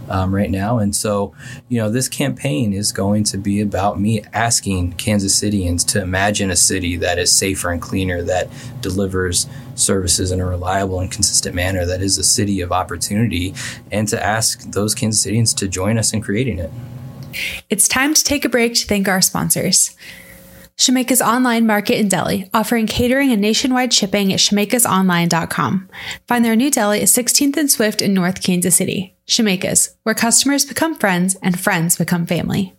um, 0.10 0.36
right 0.36 0.52
now. 0.52 0.78
And 0.78 0.96
so, 0.96 1.34
you 1.70 1.80
know, 1.80 1.90
this 1.90 2.08
campaign 2.08 2.72
is 2.72 2.92
going 2.92 3.24
to 3.26 3.38
be 3.38 3.62
about 3.62 4.00
me 4.00 4.24
asking 4.32 4.94
Kansas 4.94 5.42
Cityans 5.42 5.84
to 5.88 6.02
imagine 6.02 6.52
a 6.52 6.56
city 6.56 6.98
that 6.98 7.18
is 7.18 7.32
safer 7.32 7.72
and 7.72 7.82
cleaner, 7.82 8.22
that 8.22 8.48
delivers 8.82 9.48
services 9.74 10.32
in 10.32 10.40
a 10.40 10.46
reliable 10.46 11.00
and 11.00 11.10
consistent 11.10 11.56
manner, 11.56 11.84
that 11.86 12.02
is 12.02 12.20
a 12.20 12.24
city 12.24 12.62
of 12.62 12.72
opportunity, 12.72 13.56
and 13.92 14.08
to 14.10 14.24
ask 14.24 14.70
those 14.72 14.94
Kansas 14.94 15.26
Cityans 15.26 15.56
to 15.58 15.68
join 15.68 15.98
us 15.98 16.14
in 16.14 16.22
creating 16.22 16.60
it. 16.60 16.70
It's 17.70 17.88
time 17.88 18.14
to 18.14 18.24
take 18.24 18.46
a 18.46 18.50
break 18.50 18.74
to 18.76 18.86
thank 18.86 19.08
our 19.08 19.22
sponsors. 19.22 19.96
Shemeka's 20.78 21.22
Online 21.22 21.68
Market 21.68 22.00
in 22.00 22.08
Deli, 22.08 22.50
offering 22.54 22.88
catering 22.88 23.32
and 23.32 23.40
nationwide 23.40 23.94
shipping 23.94 24.34
at 24.34 24.40
shemekasonline.com. 24.40 25.90
Find 26.28 26.44
their 26.44 26.56
new 26.56 26.72
deli 26.72 27.02
at 27.02 27.08
16th 27.08 27.56
and 27.56 27.70
Swift 27.70 28.02
in 28.02 28.14
North 28.16 28.42
Kansas 28.42 28.78
City. 28.78 29.16
Shemeka's, 29.28 29.96
where 30.04 30.16
customers 30.16 30.66
become 30.66 30.96
friends 30.96 31.36
and 31.44 31.60
friends 31.60 31.98
become 31.98 32.26
family. 32.26 32.74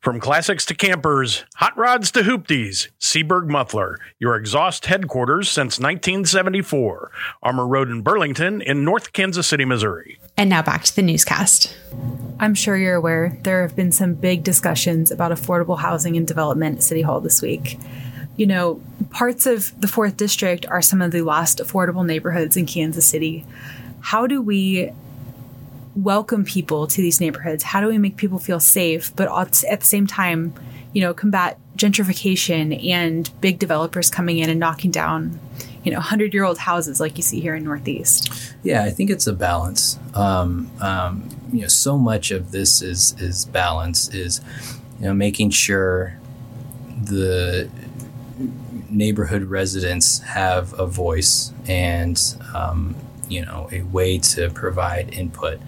From 0.00 0.20
classics 0.20 0.64
to 0.66 0.74
campers, 0.74 1.44
hot 1.56 1.76
rods 1.76 2.10
to 2.12 2.20
hoopties, 2.20 2.88
Seaberg 2.98 3.48
Muffler, 3.48 3.98
your 4.18 4.36
exhaust 4.36 4.86
headquarters 4.86 5.50
since 5.50 5.78
1974. 5.78 7.10
Armour 7.42 7.66
Road 7.66 7.90
in 7.90 8.00
Burlington 8.02 8.62
in 8.62 8.84
North 8.84 9.12
Kansas 9.12 9.46
City, 9.48 9.64
Missouri. 9.64 10.17
And 10.38 10.48
now 10.48 10.62
back 10.62 10.84
to 10.84 10.94
the 10.94 11.02
newscast. 11.02 11.76
I'm 12.38 12.54
sure 12.54 12.76
you're 12.76 12.94
aware 12.94 13.36
there 13.42 13.62
have 13.62 13.74
been 13.74 13.90
some 13.90 14.14
big 14.14 14.44
discussions 14.44 15.10
about 15.10 15.32
affordable 15.32 15.80
housing 15.80 16.16
and 16.16 16.28
development 16.28 16.76
at 16.76 16.82
City 16.84 17.02
Hall 17.02 17.20
this 17.20 17.42
week. 17.42 17.76
You 18.36 18.46
know, 18.46 18.80
parts 19.10 19.46
of 19.46 19.78
the 19.80 19.88
4th 19.88 20.16
District 20.16 20.64
are 20.66 20.80
some 20.80 21.02
of 21.02 21.10
the 21.10 21.22
last 21.22 21.58
affordable 21.58 22.06
neighborhoods 22.06 22.56
in 22.56 22.66
Kansas 22.66 23.04
City. 23.04 23.44
How 23.98 24.28
do 24.28 24.40
we 24.40 24.92
welcome 25.96 26.44
people 26.44 26.86
to 26.86 27.02
these 27.02 27.20
neighborhoods? 27.20 27.64
How 27.64 27.80
do 27.80 27.88
we 27.88 27.98
make 27.98 28.16
people 28.16 28.38
feel 28.38 28.60
safe, 28.60 29.10
but 29.16 29.28
at 29.68 29.80
the 29.80 29.86
same 29.86 30.06
time, 30.06 30.54
you 30.92 31.00
know, 31.00 31.12
combat 31.12 31.58
gentrification 31.76 32.88
and 32.88 33.28
big 33.40 33.58
developers 33.58 34.08
coming 34.08 34.38
in 34.38 34.50
and 34.50 34.60
knocking 34.60 34.92
down, 34.92 35.40
you 35.84 35.92
know, 35.92 36.00
hundred 36.00 36.34
year 36.34 36.44
old 36.44 36.58
houses 36.58 37.00
like 37.00 37.16
you 37.16 37.22
see 37.22 37.40
here 37.40 37.54
in 37.54 37.64
Northeast? 37.64 38.54
Yeah, 38.62 38.84
I 38.84 38.90
think 38.90 39.10
it's 39.10 39.26
a 39.26 39.32
balance. 39.32 39.98
Um, 40.14 40.70
um, 40.80 41.28
you 41.52 41.62
know, 41.62 41.68
so 41.68 41.96
much 41.98 42.30
of 42.30 42.50
this 42.50 42.82
is 42.82 43.14
is 43.20 43.44
balance 43.46 44.08
is, 44.14 44.40
you 45.00 45.06
know, 45.06 45.14
making 45.14 45.50
sure 45.50 46.18
the 47.02 47.70
neighborhood 48.90 49.44
residents 49.44 50.20
have 50.20 50.78
a 50.78 50.86
voice 50.86 51.52
and 51.66 52.36
um, 52.54 52.94
you 53.28 53.44
know 53.44 53.68
a 53.70 53.82
way 53.82 54.18
to 54.18 54.48
provide 54.50 55.12
input 55.12 55.60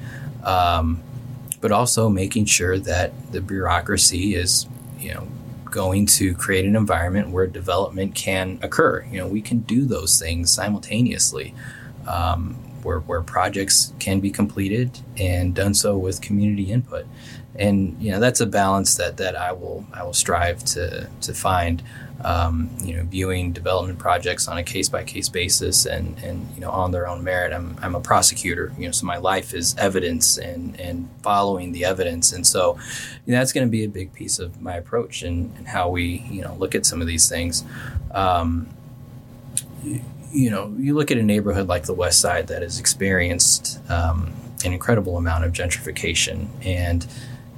um, 0.44 1.02
but 1.60 1.72
also 1.72 2.08
making 2.08 2.46
sure 2.46 2.78
that 2.78 3.12
the 3.32 3.40
bureaucracy 3.40 4.34
is, 4.34 4.66
you 4.98 5.14
know, 5.14 5.28
going 5.70 6.06
to 6.06 6.34
create 6.34 6.64
an 6.64 6.76
environment 6.76 7.30
where 7.30 7.46
development 7.46 8.14
can 8.14 8.58
occur. 8.62 9.04
You 9.10 9.18
know, 9.18 9.26
we 9.26 9.40
can 9.40 9.60
do 9.60 9.84
those 9.84 10.18
things 10.18 10.52
simultaneously, 10.52 11.54
um, 12.06 12.56
where 12.82 13.00
where 13.00 13.22
projects 13.22 13.92
can 13.98 14.20
be 14.20 14.30
completed 14.30 15.00
and 15.18 15.54
done 15.54 15.74
so 15.74 15.96
with 15.96 16.20
community 16.20 16.70
input. 16.70 17.06
And 17.56 18.00
you 18.00 18.12
know, 18.12 18.20
that's 18.20 18.40
a 18.40 18.46
balance 18.46 18.94
that 18.96 19.16
that 19.16 19.36
I 19.36 19.52
will 19.52 19.86
I 19.92 20.02
will 20.02 20.12
strive 20.12 20.64
to 20.66 21.08
to 21.20 21.34
find 21.34 21.82
um, 22.24 22.70
you 22.82 22.96
know, 22.96 23.04
viewing 23.04 23.52
development 23.52 23.98
projects 23.98 24.46
on 24.46 24.58
a 24.58 24.62
case 24.62 24.88
by 24.88 25.04
case 25.04 25.28
basis 25.28 25.86
and, 25.86 26.18
and, 26.18 26.46
you 26.54 26.60
know, 26.60 26.70
on 26.70 26.90
their 26.90 27.08
own 27.08 27.24
merit. 27.24 27.52
I'm, 27.52 27.76
I'm 27.80 27.94
a 27.94 28.00
prosecutor, 28.00 28.72
you 28.78 28.86
know, 28.86 28.92
so 28.92 29.06
my 29.06 29.16
life 29.16 29.54
is 29.54 29.74
evidence 29.78 30.36
and, 30.36 30.78
and 30.78 31.08
following 31.22 31.72
the 31.72 31.84
evidence. 31.84 32.32
And 32.32 32.46
so 32.46 32.78
you 33.24 33.32
know, 33.32 33.38
that's 33.38 33.52
going 33.52 33.66
to 33.66 33.70
be 33.70 33.84
a 33.84 33.88
big 33.88 34.12
piece 34.12 34.38
of 34.38 34.60
my 34.60 34.76
approach 34.76 35.22
and, 35.22 35.54
and 35.56 35.68
how 35.68 35.88
we, 35.88 36.26
you 36.30 36.42
know, 36.42 36.54
look 36.54 36.74
at 36.74 36.84
some 36.84 37.00
of 37.00 37.06
these 37.06 37.28
things. 37.28 37.64
Um, 38.12 38.68
you, 40.30 40.50
know, 40.50 40.74
you 40.78 40.94
look 40.94 41.10
at 41.10 41.18
a 41.18 41.22
neighborhood 41.22 41.68
like 41.68 41.84
the 41.84 41.94
West 41.94 42.20
Side 42.20 42.48
that 42.48 42.62
has 42.62 42.78
experienced 42.78 43.78
um, 43.90 44.32
an 44.64 44.72
incredible 44.72 45.16
amount 45.16 45.44
of 45.44 45.52
gentrification 45.52 46.48
and, 46.64 47.06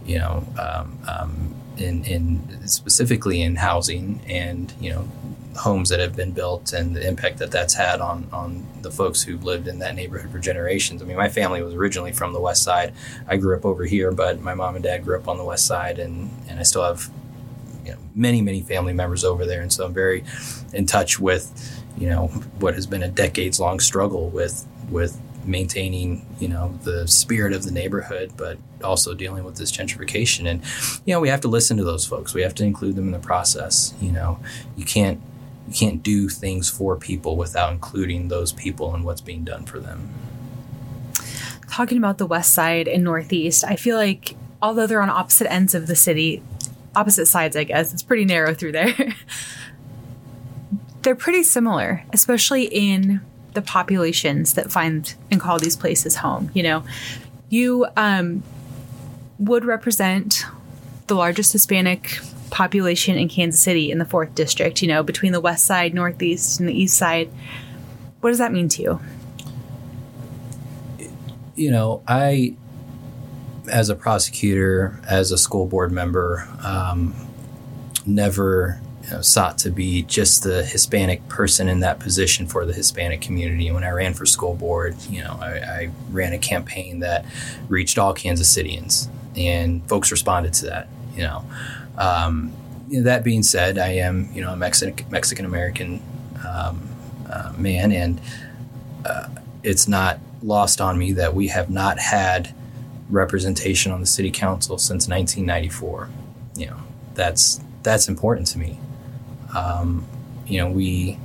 you 0.04 0.18
know, 0.18 0.44
um, 0.58 0.98
um 1.08 1.54
in, 1.78 2.04
in 2.04 2.68
specifically 2.68 3.42
in 3.42 3.56
housing 3.56 4.20
and 4.26 4.72
you 4.80 4.90
know 4.90 5.08
homes 5.56 5.90
that 5.90 6.00
have 6.00 6.16
been 6.16 6.32
built 6.32 6.72
and 6.72 6.96
the 6.96 7.06
impact 7.06 7.38
that 7.38 7.50
that's 7.50 7.74
had 7.74 8.00
on 8.00 8.26
on 8.32 8.66
the 8.80 8.90
folks 8.90 9.22
who've 9.22 9.44
lived 9.44 9.68
in 9.68 9.78
that 9.80 9.94
neighborhood 9.94 10.30
for 10.30 10.38
generations. 10.38 11.02
I 11.02 11.04
mean, 11.04 11.16
my 11.16 11.28
family 11.28 11.62
was 11.62 11.74
originally 11.74 12.12
from 12.12 12.32
the 12.32 12.40
west 12.40 12.62
side. 12.62 12.94
I 13.28 13.36
grew 13.36 13.56
up 13.56 13.64
over 13.64 13.84
here, 13.84 14.12
but 14.12 14.40
my 14.40 14.54
mom 14.54 14.76
and 14.76 14.82
dad 14.82 15.04
grew 15.04 15.18
up 15.18 15.28
on 15.28 15.36
the 15.36 15.44
west 15.44 15.66
side, 15.66 15.98
and 15.98 16.30
and 16.48 16.58
I 16.58 16.62
still 16.62 16.84
have 16.84 17.10
you 17.84 17.92
know 17.92 17.98
many 18.14 18.40
many 18.40 18.62
family 18.62 18.92
members 18.92 19.24
over 19.24 19.44
there, 19.44 19.60
and 19.60 19.72
so 19.72 19.84
I'm 19.84 19.94
very 19.94 20.24
in 20.72 20.86
touch 20.86 21.20
with 21.20 21.81
you 21.96 22.08
know 22.08 22.26
what 22.58 22.74
has 22.74 22.86
been 22.86 23.02
a 23.02 23.08
decades 23.08 23.60
long 23.60 23.80
struggle 23.80 24.28
with 24.30 24.66
with 24.90 25.20
maintaining 25.44 26.24
you 26.38 26.48
know 26.48 26.78
the 26.84 27.06
spirit 27.08 27.52
of 27.52 27.64
the 27.64 27.70
neighborhood 27.70 28.32
but 28.36 28.58
also 28.84 29.14
dealing 29.14 29.44
with 29.44 29.56
this 29.56 29.72
gentrification. 29.72 30.48
And 30.48 30.62
you 31.04 31.14
know 31.14 31.20
we 31.20 31.28
have 31.28 31.40
to 31.42 31.48
listen 31.48 31.76
to 31.76 31.84
those 31.84 32.06
folks. 32.06 32.34
We 32.34 32.42
have 32.42 32.54
to 32.56 32.64
include 32.64 32.96
them 32.96 33.06
in 33.06 33.12
the 33.12 33.18
process 33.18 33.94
you 34.00 34.12
know. 34.12 34.38
You 34.76 34.84
can't 34.84 35.20
you 35.68 35.74
can't 35.74 36.02
do 36.02 36.28
things 36.28 36.68
for 36.68 36.96
people 36.96 37.36
without 37.36 37.72
including 37.72 38.28
those 38.28 38.52
people 38.52 38.94
and 38.94 39.04
what's 39.04 39.20
being 39.20 39.44
done 39.44 39.64
for 39.64 39.78
them. 39.78 40.12
Talking 41.70 41.98
about 41.98 42.18
the 42.18 42.26
west 42.26 42.52
side 42.52 42.86
and 42.86 43.02
northeast 43.02 43.64
i 43.64 43.76
feel 43.76 43.96
like 43.96 44.36
although 44.60 44.86
they're 44.86 45.00
on 45.00 45.08
opposite 45.08 45.50
ends 45.50 45.74
of 45.74 45.86
the 45.86 45.96
city 45.96 46.42
opposite 46.94 47.24
sides 47.24 47.56
i 47.56 47.64
guess 47.64 47.94
it's 47.94 48.02
pretty 48.02 48.26
narrow 48.26 48.52
through 48.52 48.72
there 48.72 48.94
they're 51.02 51.14
pretty 51.14 51.42
similar 51.42 52.04
especially 52.12 52.64
in 52.64 53.20
the 53.54 53.62
populations 53.62 54.54
that 54.54 54.72
find 54.72 55.14
and 55.30 55.40
call 55.40 55.58
these 55.58 55.76
places 55.76 56.16
home. 56.16 56.50
You 56.54 56.62
know, 56.62 56.84
you 57.48 57.86
um, 57.96 58.42
would 59.38 59.64
represent 59.64 60.44
the 61.06 61.14
largest 61.14 61.52
Hispanic 61.52 62.18
population 62.50 63.16
in 63.16 63.28
Kansas 63.28 63.60
City 63.60 63.90
in 63.90 63.98
the 63.98 64.04
fourth 64.04 64.34
district, 64.34 64.82
you 64.82 64.88
know, 64.88 65.02
between 65.02 65.32
the 65.32 65.40
west 65.40 65.66
side, 65.66 65.94
northeast, 65.94 66.60
and 66.60 66.68
the 66.68 66.74
east 66.74 66.96
side. 66.96 67.30
What 68.20 68.30
does 68.30 68.38
that 68.38 68.52
mean 68.52 68.68
to 68.70 68.82
you? 68.82 69.00
You 71.54 71.70
know, 71.70 72.02
I, 72.06 72.56
as 73.70 73.88
a 73.88 73.94
prosecutor, 73.94 75.00
as 75.08 75.32
a 75.32 75.38
school 75.38 75.66
board 75.66 75.92
member, 75.92 76.48
um, 76.62 77.14
never 78.06 78.80
know, 79.12 79.20
sought 79.20 79.58
to 79.58 79.70
be 79.70 80.02
just 80.02 80.42
the 80.42 80.64
Hispanic 80.64 81.28
person 81.28 81.68
in 81.68 81.80
that 81.80 81.98
position 81.98 82.46
for 82.46 82.64
the 82.64 82.72
Hispanic 82.72 83.20
community. 83.20 83.70
When 83.70 83.84
I 83.84 83.90
ran 83.90 84.14
for 84.14 84.26
school 84.26 84.54
board, 84.54 84.96
you 85.08 85.22
know, 85.22 85.38
I, 85.40 85.58
I 85.58 85.90
ran 86.10 86.32
a 86.32 86.38
campaign 86.38 87.00
that 87.00 87.24
reached 87.68 87.98
all 87.98 88.14
Kansas 88.14 88.54
Cityans, 88.56 89.08
and 89.36 89.86
folks 89.88 90.10
responded 90.10 90.52
to 90.54 90.66
that. 90.66 90.88
You 91.14 91.22
know, 91.22 91.44
um, 91.98 92.52
that 92.90 93.24
being 93.24 93.42
said, 93.42 93.78
I 93.78 93.88
am 93.94 94.30
you 94.32 94.40
know 94.40 94.52
a 94.52 94.56
Mexican 94.56 95.06
Mexican 95.10 95.44
American 95.44 96.02
um, 96.46 96.88
uh, 97.30 97.52
man, 97.56 97.92
and 97.92 98.20
uh, 99.04 99.28
it's 99.62 99.88
not 99.88 100.18
lost 100.42 100.80
on 100.80 100.98
me 100.98 101.12
that 101.12 101.34
we 101.34 101.48
have 101.48 101.70
not 101.70 101.98
had 101.98 102.54
representation 103.10 103.92
on 103.92 104.00
the 104.00 104.06
city 104.06 104.30
council 104.30 104.78
since 104.78 105.08
1994. 105.08 106.08
You 106.56 106.66
know, 106.66 106.76
that's 107.14 107.60
that's 107.82 108.08
important 108.08 108.46
to 108.48 108.58
me 108.58 108.78
um, 109.54 110.06
you 110.46 110.58
know, 110.58 110.70
we 110.70 111.18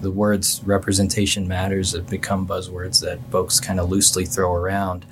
the 0.00 0.10
words 0.10 0.60
representation 0.64 1.46
matters 1.46 1.92
have 1.92 2.10
become 2.10 2.46
buzzwords 2.46 3.00
that 3.00 3.20
folks 3.30 3.60
kind 3.60 3.78
of 3.78 3.88
loosely 3.88 4.26
throw 4.26 4.52
around. 4.52 5.06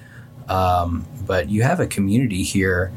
Um, 0.49 1.07
but 1.25 1.49
you 1.49 1.62
have 1.62 1.79
a 1.79 1.87
community 1.87 2.43
here 2.43 2.93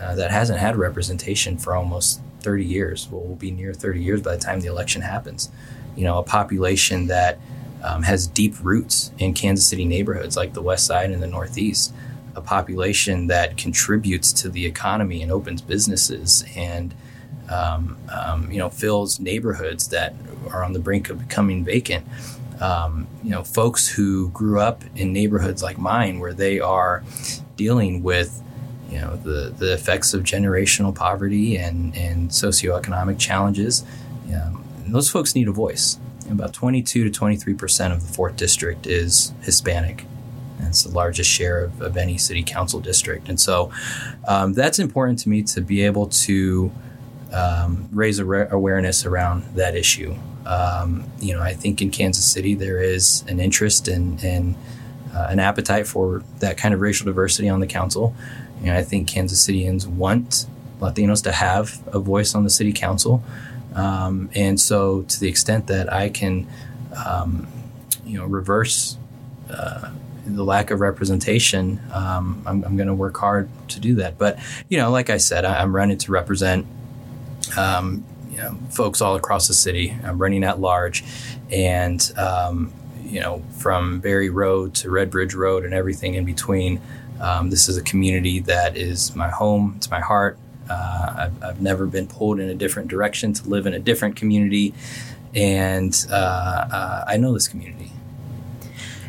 uh, 0.00 0.14
that 0.14 0.30
hasn't 0.30 0.60
had 0.60 0.76
representation 0.76 1.58
for 1.58 1.74
almost 1.74 2.20
30 2.40 2.64
years. 2.64 3.08
Well, 3.10 3.22
we'll 3.22 3.34
be 3.34 3.50
near 3.50 3.74
30 3.74 4.00
years 4.00 4.22
by 4.22 4.36
the 4.36 4.40
time 4.40 4.60
the 4.60 4.68
election 4.68 5.02
happens. 5.02 5.50
You 5.96 6.04
know, 6.04 6.18
a 6.18 6.22
population 6.22 7.08
that 7.08 7.40
um, 7.82 8.04
has 8.04 8.28
deep 8.28 8.54
roots 8.62 9.10
in 9.18 9.34
Kansas 9.34 9.66
City 9.66 9.84
neighborhoods 9.84 10.36
like 10.36 10.54
the 10.54 10.62
West 10.62 10.86
Side 10.86 11.10
and 11.10 11.20
the 11.20 11.26
Northeast. 11.26 11.92
A 12.36 12.40
population 12.40 13.26
that 13.26 13.56
contributes 13.56 14.32
to 14.34 14.48
the 14.48 14.66
economy 14.66 15.20
and 15.20 15.32
opens 15.32 15.60
businesses 15.60 16.44
and 16.54 16.94
um, 17.48 17.96
um, 18.12 18.50
you 18.50 18.58
know, 18.58 18.68
fills 18.68 19.20
neighborhoods 19.20 19.88
that 19.88 20.14
are 20.50 20.64
on 20.64 20.72
the 20.72 20.78
brink 20.78 21.10
of 21.10 21.18
becoming 21.18 21.64
vacant. 21.64 22.06
Um, 22.60 23.06
you 23.22 23.30
know, 23.30 23.44
folks 23.44 23.86
who 23.88 24.30
grew 24.30 24.60
up 24.60 24.82
in 24.96 25.12
neighborhoods 25.12 25.62
like 25.62 25.78
mine, 25.78 26.18
where 26.18 26.32
they 26.32 26.58
are 26.58 27.04
dealing 27.56 28.02
with, 28.02 28.42
you 28.90 28.98
know, 28.98 29.16
the, 29.16 29.54
the 29.56 29.72
effects 29.72 30.12
of 30.14 30.24
generational 30.24 30.94
poverty 30.94 31.56
and, 31.56 31.96
and 31.96 32.30
socioeconomic 32.30 33.18
challenges. 33.18 33.84
Um, 34.34 34.64
those 34.86 35.10
folks 35.10 35.34
need 35.34 35.48
a 35.48 35.52
voice. 35.52 35.98
About 36.30 36.52
22 36.52 37.04
to 37.04 37.10
23 37.10 37.54
percent 37.54 37.92
of 37.92 38.06
the 38.06 38.12
fourth 38.12 38.36
district 38.36 38.86
is 38.86 39.32
Hispanic. 39.42 40.04
It's 40.60 40.82
the 40.82 40.90
largest 40.90 41.30
share 41.30 41.64
of, 41.64 41.80
of 41.80 41.96
any 41.96 42.18
city 42.18 42.42
council 42.42 42.80
district, 42.80 43.28
and 43.28 43.40
so 43.40 43.70
um, 44.26 44.52
that's 44.52 44.78
important 44.78 45.20
to 45.20 45.28
me 45.28 45.42
to 45.44 45.60
be 45.60 45.82
able 45.82 46.08
to 46.08 46.70
um, 47.32 47.88
raise 47.92 48.18
awareness 48.18 49.04
around 49.04 49.42
that 49.54 49.74
issue. 49.74 50.14
Um, 50.46 51.04
you 51.20 51.34
know, 51.34 51.42
I 51.42 51.52
think 51.52 51.82
in 51.82 51.90
Kansas 51.90 52.24
City 52.24 52.54
there 52.54 52.80
is 52.80 53.22
an 53.28 53.38
interest 53.38 53.86
and 53.88 54.22
in, 54.24 54.56
uh, 55.14 55.26
an 55.28 55.38
appetite 55.38 55.86
for 55.86 56.22
that 56.38 56.56
kind 56.56 56.72
of 56.72 56.80
racial 56.80 57.04
diversity 57.06 57.48
on 57.48 57.60
the 57.60 57.66
council. 57.66 58.14
You 58.60 58.66
know, 58.66 58.76
I 58.76 58.82
think 58.82 59.08
Kansas 59.08 59.46
Cityans 59.46 59.86
want 59.86 60.46
Latinos 60.80 61.22
to 61.24 61.32
have 61.32 61.82
a 61.88 61.98
voice 61.98 62.34
on 62.34 62.44
the 62.44 62.50
city 62.50 62.72
council, 62.72 63.22
um, 63.74 64.30
and 64.34 64.58
so 64.58 65.02
to 65.02 65.20
the 65.20 65.28
extent 65.28 65.66
that 65.66 65.92
I 65.92 66.08
can, 66.08 66.46
um, 67.06 67.46
you 68.04 68.18
know, 68.18 68.24
reverse. 68.24 68.96
Uh, 69.50 69.90
the 70.26 70.44
lack 70.44 70.70
of 70.70 70.80
representation, 70.80 71.80
um, 71.90 72.42
I'm, 72.46 72.62
I'm 72.62 72.76
going 72.76 72.88
to 72.88 72.94
work 72.94 73.16
hard 73.16 73.48
to 73.68 73.80
do 73.80 73.94
that. 73.96 74.18
But 74.18 74.38
you 74.68 74.76
know, 74.76 74.90
like 74.90 75.08
I 75.08 75.16
said, 75.16 75.46
I, 75.46 75.62
am 75.62 75.74
running 75.74 75.96
to 75.98 76.12
represent 76.12 76.66
um, 77.56 78.04
you 78.30 78.38
know, 78.38 78.56
folks 78.70 79.00
all 79.00 79.16
across 79.16 79.48
the 79.48 79.54
city. 79.54 79.96
I'm 80.04 80.18
running 80.18 80.44
at 80.44 80.60
large, 80.60 81.04
and 81.50 82.00
um, 82.16 82.72
you 83.02 83.20
know, 83.20 83.42
from 83.58 84.00
Berry 84.00 84.30
Road 84.30 84.74
to 84.76 84.90
Red 84.90 85.10
Bridge 85.10 85.34
Road 85.34 85.64
and 85.64 85.74
everything 85.74 86.14
in 86.14 86.24
between. 86.24 86.80
Um, 87.20 87.50
this 87.50 87.68
is 87.68 87.76
a 87.76 87.82
community 87.82 88.40
that 88.40 88.76
is 88.76 89.14
my 89.16 89.28
home. 89.28 89.74
It's 89.76 89.90
my 89.90 90.00
heart. 90.00 90.38
Uh, 90.70 91.14
I've, 91.18 91.42
I've, 91.42 91.60
never 91.62 91.86
been 91.86 92.06
pulled 92.06 92.38
in 92.38 92.48
a 92.48 92.54
different 92.54 92.88
direction 92.88 93.32
to 93.32 93.48
live 93.48 93.66
in 93.66 93.72
a 93.72 93.78
different 93.78 94.16
community, 94.16 94.74
and 95.34 96.06
uh, 96.10 96.14
uh, 96.14 97.04
I 97.08 97.16
know 97.16 97.32
this 97.32 97.48
community. 97.48 97.90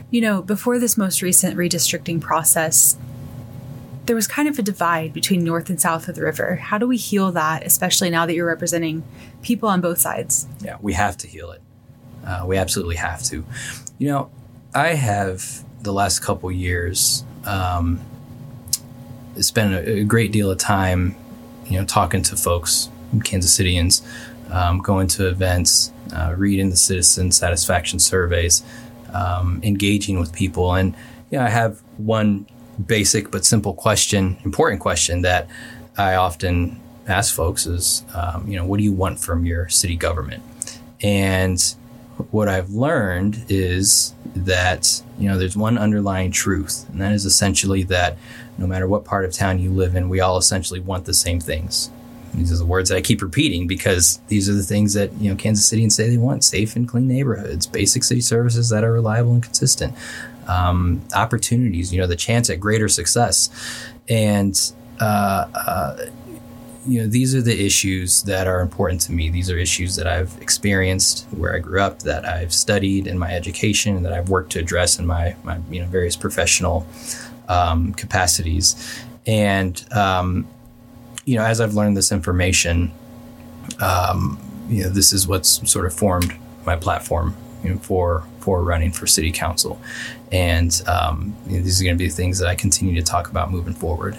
You 0.10 0.22
know, 0.22 0.42
before 0.42 0.80
this 0.80 0.98
most 0.98 1.22
recent 1.22 1.58
redistricting 1.58 2.22
process, 2.22 2.98
there 4.10 4.15
was 4.15 4.26
kind 4.26 4.50
of 4.50 4.58
a 4.58 4.63
divide 4.63 5.13
between 5.13 5.43
north 5.43 5.69
and 5.69 5.80
south 5.80 6.08
of 6.08 6.15
the 6.15 6.24
river. 6.24 6.56
How 6.56 6.80
do 6.80 6.88
we 6.88 6.98
heal 6.98 7.32
that, 7.34 7.63
especially 7.63 8.10
now 8.10 8.26
that 8.26 8.34
you're 8.34 8.48
representing 8.48 9.04
people 9.43 9.69
on 9.69 9.82
both 9.82 10.00
sides? 10.00 10.48
Yeah, 10.62 10.78
we 10.82 10.93
have 10.93 11.15
to 11.17 11.28
heal 11.28 11.52
it. 11.52 11.62
Uh, 12.26 12.43
we 12.48 12.58
absolutely 12.58 12.95
have 12.95 13.22
to. 13.26 13.45
You 14.00 14.08
know, 14.08 14.32
I 14.74 14.95
have 14.95 15.63
the 15.84 15.93
last 15.93 16.22
couple 16.22 16.52
years 16.52 17.24
um, 17.45 18.02
spent 19.39 19.76
a, 19.76 20.00
a, 20.00 20.04
great 20.06 20.32
deal 20.32 20.50
of 20.50 20.58
time, 20.58 21.15
you 21.67 21.78
know, 21.78 21.86
talking 21.86 22.24
to 22.24 22.36
folks, 22.36 22.89
Kansas 23.24 23.56
Cityans, 23.56 24.02
um, 24.50 24.80
going 24.80 25.08
to 25.10 25.28
events, 25.28 25.91
uh, 26.15 26.34
reading 26.36 26.72
the 26.72 26.78
citizen 26.78 27.32
satisfaction 27.32 28.00
surveys, 28.00 28.63
um, 29.13 29.62
engaging 29.63 30.19
with 30.19 30.34
people, 30.34 30.74
and 30.74 30.95
you 31.30 31.38
know, 31.38 31.45
I 31.45 31.50
have 31.50 31.84
one 31.98 32.48
basic 32.86 33.32
but 33.32 33.46
simple 33.46 33.74
question, 33.74 34.38
important 34.44 34.82
question 34.82 35.22
that 35.22 35.48
I 35.98 36.15
often 36.15 36.80
ask 37.08 37.34
folks 37.34 37.65
is, 37.65 38.04
um, 38.13 38.48
you 38.48 38.56
know, 38.56 38.65
what 38.65 38.78
do 38.78 38.84
you 38.84 38.94
want 38.94 39.20
from 39.20 39.46
your 39.46 39.68
city 39.70 39.96
government? 39.96 40.44
And 41.02 41.62
what 42.32 42.48
I've 42.48 42.70
learned 42.70 43.46
is 43.50 44.13
that 44.36 45.02
you 45.18 45.28
know 45.28 45.38
there's 45.38 45.56
one 45.56 45.78
underlying 45.78 46.32
truth, 46.32 46.86
and 46.89 47.02
that 47.02 47.13
is 47.13 47.26
essentially 47.26 47.84
that 47.84 48.18
no 48.58 48.68
matter 48.68 48.88
what 48.88 49.06
part 49.06 49.26
of 49.26 49.34
town 49.34 49.60
you 49.60 49.72
live 49.72 49.96
in, 49.96 50.10
we 50.10 50.20
all 50.20 50.38
essentially 50.38 50.80
want 50.80 51.06
the 51.06 51.13
same 51.13 51.39
things. 51.39 51.89
These 52.34 52.52
are 52.52 52.58
the 52.58 52.65
words 52.65 52.89
that 52.89 52.96
I 52.98 53.02
keep 53.02 53.22
repeating 53.22 53.65
because 53.65 54.20
these 54.28 54.48
are 54.50 54.54
the 54.54 54.63
things 54.63 54.94
that 54.94 55.12
you 55.13 55.30
know 55.30 55.36
Kansas 55.36 55.72
Cityans 55.72 55.94
say 55.94 56.10
they 56.10 56.18
want: 56.18 56.44
safe 56.44 56.76
and 56.76 56.88
clean 56.88 57.08
neighborhoods, 57.08 57.65
basic 57.65 58.04
city 58.04 58.22
services 58.22 58.70
that 58.70 58.84
are 58.84 58.94
reliable 58.94 59.34
and 59.34 59.44
consistent, 59.44 59.96
um, 60.50 61.02
opportunities. 61.16 61.94
You 61.94 62.02
know, 62.02 62.08
the 62.08 62.16
chance 62.16 62.50
at 62.50 62.60
greater 62.60 62.90
success, 62.90 63.50
and 64.10 64.60
uh, 65.00 65.48
uh, 65.54 66.06
you 66.88 67.02
know, 67.02 67.08
these 67.08 67.36
are 67.36 67.42
the 67.42 67.66
issues 67.66 68.24
that 68.24 68.48
are 68.48 68.62
important 68.62 69.02
to 69.02 69.12
me. 69.12 69.30
These 69.30 69.52
are 69.52 69.58
issues 69.58 69.96
that 69.96 70.08
I've 70.08 70.36
experienced 70.42 71.28
where 71.32 71.56
I 71.56 71.60
grew 71.60 71.82
up, 71.82 72.00
that 72.00 72.26
I've 72.26 72.54
studied 72.54 73.06
in 73.06 73.20
my 73.20 73.32
education, 73.32 74.02
that 74.04 74.14
I've 74.14 74.30
worked 74.30 74.52
to 74.54 74.60
address 74.60 74.98
in 74.98 75.06
my, 75.06 75.36
my 75.44 75.60
you 75.70 75.82
know 75.82 75.88
various 75.88 76.16
professional 76.16 76.88
um, 77.48 77.94
capacities. 77.94 78.76
And 79.28 79.86
um, 79.94 80.48
you 81.26 81.38
know, 81.38 81.46
as 81.46 81.62
I've 81.62 81.76
learned 81.76 81.96
this 81.96 82.12
information, 82.12 82.92
um, 83.80 84.40
you 84.68 84.84
know, 84.84 84.90
this 84.90 85.14
is 85.14 85.28
what's 85.28 85.70
sort 85.70 85.86
of 85.86 85.94
formed 85.94 86.36
my 86.66 86.76
platform 86.76 87.36
you 87.64 87.72
know, 87.72 87.80
for 87.80 88.24
for 88.39 88.63
running 88.63 88.91
for 88.91 89.08
city 89.08 89.32
council, 89.32 89.82
and 90.32 90.82
um, 90.88 91.36
you 91.47 91.58
know, 91.58 91.63
these 91.63 91.82
are 91.82 91.84
going 91.84 91.97
to 91.97 92.04
be 92.04 92.10
things 92.10 92.39
that 92.39 92.47
I 92.47 92.56
continue 92.56 92.95
to 92.95 93.04
talk 93.04 93.30
about 93.30 93.52
moving 93.52 93.73
forward 93.73 94.17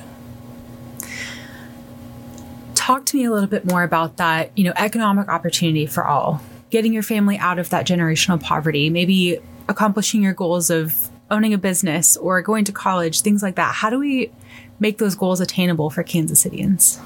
talk 2.91 3.07
to 3.07 3.17
me 3.17 3.25
a 3.25 3.31
little 3.31 3.49
bit 3.49 3.65
more 3.65 3.85
about 3.85 4.17
that, 4.17 4.51
you 4.57 4.65
know, 4.65 4.73
economic 4.75 5.29
opportunity 5.29 5.87
for 5.87 6.05
all, 6.05 6.43
getting 6.71 6.93
your 6.93 7.05
family 7.05 7.39
out 7.39 7.59
of 7.59 7.71
that 7.71 7.87
generational 7.87 8.43
poverty, 8.43 8.91
maybe 8.91 9.39
accomplishing 9.69 10.23
your 10.23 10.33
goals 10.33 10.71
of 10.71 11.09
owning 11.31 11.55
a 11.55 11.59
business 11.59 12.17
or 12.17 12.43
going 12.43 12.65
to 12.65 12.73
college, 12.73 13.21
things 13.21 13.45
like 13.45 13.55
that. 13.55 13.77
How 13.77 13.91
do 13.91 13.99
we 14.01 14.33
make 14.81 14.99
those 14.99 15.15
goals 15.15 15.41
attainable 15.41 15.91
for 15.91 16.03
Kansas 16.03 16.45
Cityans? 16.45 17.01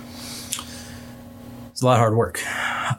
It's 1.70 1.82
a 1.82 1.84
lot 1.84 1.94
of 1.94 1.98
hard 1.98 2.14
work. 2.14 2.40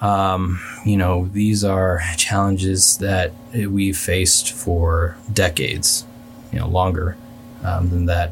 Um, 0.02 0.60
you 0.86 0.98
know, 0.98 1.30
these 1.34 1.63
are 1.63 2.02
challenges 2.17 2.98
that 2.98 3.32
we've 3.54 3.98
faced 3.98 4.52
for 4.52 5.17
decades, 5.32 6.06
you 6.52 6.60
know, 6.60 6.67
longer 6.67 7.17
um, 7.63 7.89
than 7.89 8.06
that 8.06 8.32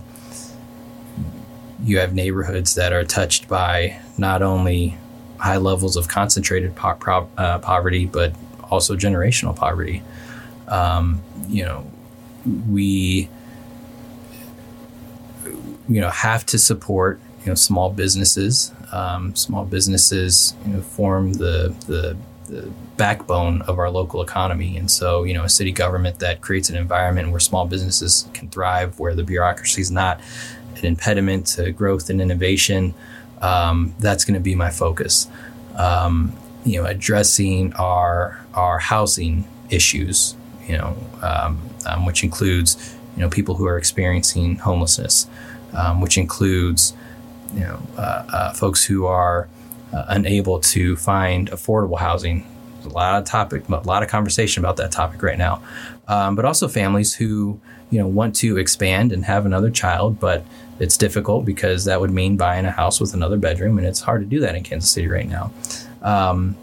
you 1.84 2.00
have 2.00 2.14
neighborhoods 2.14 2.76
that 2.76 2.94
are 2.94 3.04
touched 3.04 3.48
by 3.48 4.00
not 4.18 4.42
only 4.42 4.98
high 5.38 5.58
levels 5.58 5.98
of 5.98 6.08
concentrated 6.08 6.76
po- 6.76 6.96
pro- 6.96 7.30
uh, 7.38 7.60
poverty, 7.60 8.06
but 8.06 8.34
also 8.72 8.96
generational 8.96 9.56
poverty. 9.56 10.02
Um, 10.70 11.22
you 11.48 11.66
know, 11.66 11.92
we 12.70 13.30
you 15.90 16.00
know 16.00 16.10
have 16.10 16.46
to 16.46 16.58
support 16.58 17.20
you 17.42 17.48
know 17.48 17.56
small 17.56 17.92
businesses. 17.92 18.72
Um, 18.94 19.36
small 19.36 19.66
businesses 19.66 20.54
you 20.68 20.74
know 20.74 20.82
form 20.82 21.34
the, 21.34 21.74
the 21.88 22.16
the 22.48 22.70
backbone 22.96 23.64
of 23.64 23.80
our 23.80 23.90
local 23.90 24.22
economy, 24.22 24.78
and 24.78 24.90
so 24.92 25.24
you 25.24 25.34
know 25.34 25.44
a 25.44 25.50
city 25.50 25.72
government 25.72 26.20
that 26.20 26.42
creates 26.42 26.70
an 26.70 26.76
environment 26.76 27.32
where 27.32 27.40
small 27.40 27.66
businesses 27.66 28.28
can 28.34 28.50
thrive, 28.50 29.00
where 29.00 29.16
the 29.16 29.24
bureaucracy 29.24 29.82
is 29.82 29.90
not 29.90 30.22
an 30.78 30.86
impediment 30.86 31.48
to 31.48 31.72
growth 31.72 32.10
and 32.10 32.22
innovation, 32.22 32.94
um, 33.42 33.96
that's 34.00 34.26
going 34.26 34.36
to 34.36 34.40
be 34.40 34.56
my 34.56 34.70
focus. 34.70 35.28
Um, 35.76 36.34
you 36.66 36.82
know, 36.82 36.88
addressing 36.88 37.74
our 37.74 38.46
our 38.54 38.80
housing 38.80 39.46
issues, 39.70 40.36
you 40.68 40.78
know, 40.78 40.96
um, 41.22 41.62
um 41.86 42.06
which 42.06 42.24
includes 42.24 42.96
you 43.16 43.22
know 43.22 43.30
people 43.30 43.56
who 43.56 43.66
are 43.66 43.78
experiencing 43.78 44.58
homelessness, 44.58 45.28
um, 45.74 46.00
which 46.00 46.18
includes 46.18 46.94
you 47.54 47.62
know 47.62 47.80
uh, 47.98 48.26
uh, 48.34 48.54
folks 48.54 48.84
who 48.84 49.06
are 49.06 49.48
uh, 49.94 50.06
unable 50.10 50.60
to 50.60 50.96
find 50.96 51.50
affordable 51.52 52.00
housing. 52.00 52.48
There's 52.76 52.88
a 52.88 52.96
lot 52.96 53.22
of 53.22 53.26
topic, 53.26 53.70
a 53.70 53.76
lot 53.76 54.04
of 54.04 54.10
conversation 54.10 54.64
about 54.64 54.78
that 54.78 54.92
topic 54.92 55.22
right 55.24 55.38
now, 55.38 55.64
um, 56.08 56.36
but 56.36 56.46
also 56.46 56.68
families 56.68 57.14
who 57.14 57.60
you 57.90 58.00
know 58.00 58.08
want 58.08 58.36
to 58.38 58.58
expand 58.58 59.12
and 59.12 59.26
have 59.26 59.46
another 59.46 59.70
child, 59.70 60.20
but 60.20 60.46
it's 60.80 60.98
difficult 60.98 61.46
because 61.46 61.86
that 61.86 62.02
would 62.02 62.12
mean 62.12 62.36
buying 62.36 62.66
a 62.66 62.72
house 62.72 63.00
with 63.00 63.14
another 63.14 63.38
bedroom, 63.38 63.78
and 63.78 63.88
it's 63.88 64.02
hard 64.02 64.22
to 64.22 64.28
do 64.28 64.40
that 64.42 64.56
in 64.56 64.64
Kansas 64.64 64.90
City 64.90 65.08
right 65.08 65.28
now. 65.28 65.52
Um, 66.02 66.58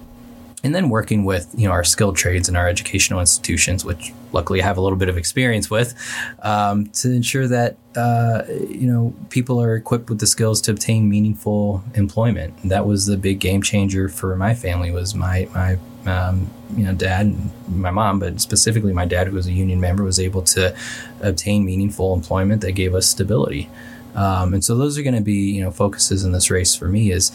and 0.62 0.74
then 0.74 0.88
working 0.90 1.24
with 1.24 1.52
you 1.56 1.66
know 1.66 1.72
our 1.72 1.84
skilled 1.84 2.16
trades 2.16 2.48
and 2.48 2.56
our 2.56 2.68
educational 2.68 3.20
institutions, 3.20 3.84
which 3.84 4.12
luckily 4.32 4.62
I 4.62 4.64
have 4.64 4.76
a 4.76 4.80
little 4.80 4.98
bit 4.98 5.08
of 5.08 5.16
experience 5.16 5.70
with, 5.70 5.94
um, 6.42 6.86
to 6.88 7.12
ensure 7.12 7.48
that 7.48 7.76
uh, 7.96 8.42
you 8.48 8.86
know 8.86 9.14
people 9.30 9.60
are 9.60 9.74
equipped 9.74 10.10
with 10.10 10.20
the 10.20 10.26
skills 10.26 10.60
to 10.62 10.72
obtain 10.72 11.08
meaningful 11.08 11.82
employment. 11.94 12.54
And 12.62 12.70
that 12.70 12.86
was 12.86 13.06
the 13.06 13.16
big 13.16 13.40
game 13.40 13.62
changer 13.62 14.08
for 14.08 14.36
my 14.36 14.54
family. 14.54 14.90
Was 14.90 15.14
my 15.14 15.48
my 15.54 15.78
um, 16.06 16.50
you 16.76 16.84
know 16.84 16.94
dad 16.94 17.26
and 17.26 17.50
my 17.68 17.90
mom, 17.90 18.18
but 18.18 18.40
specifically 18.40 18.92
my 18.92 19.06
dad, 19.06 19.28
who 19.28 19.34
was 19.34 19.46
a 19.46 19.52
union 19.52 19.80
member, 19.80 20.04
was 20.04 20.20
able 20.20 20.42
to 20.42 20.74
obtain 21.22 21.64
meaningful 21.64 22.14
employment 22.14 22.60
that 22.62 22.72
gave 22.72 22.94
us 22.94 23.06
stability. 23.06 23.70
Um, 24.14 24.54
and 24.54 24.64
so 24.64 24.74
those 24.76 24.98
are 24.98 25.02
going 25.02 25.14
to 25.14 25.20
be 25.20 25.52
you 25.52 25.62
know 25.62 25.70
focuses 25.70 26.24
in 26.24 26.32
this 26.32 26.50
race 26.50 26.74
for 26.74 26.88
me 26.88 27.12
is 27.12 27.32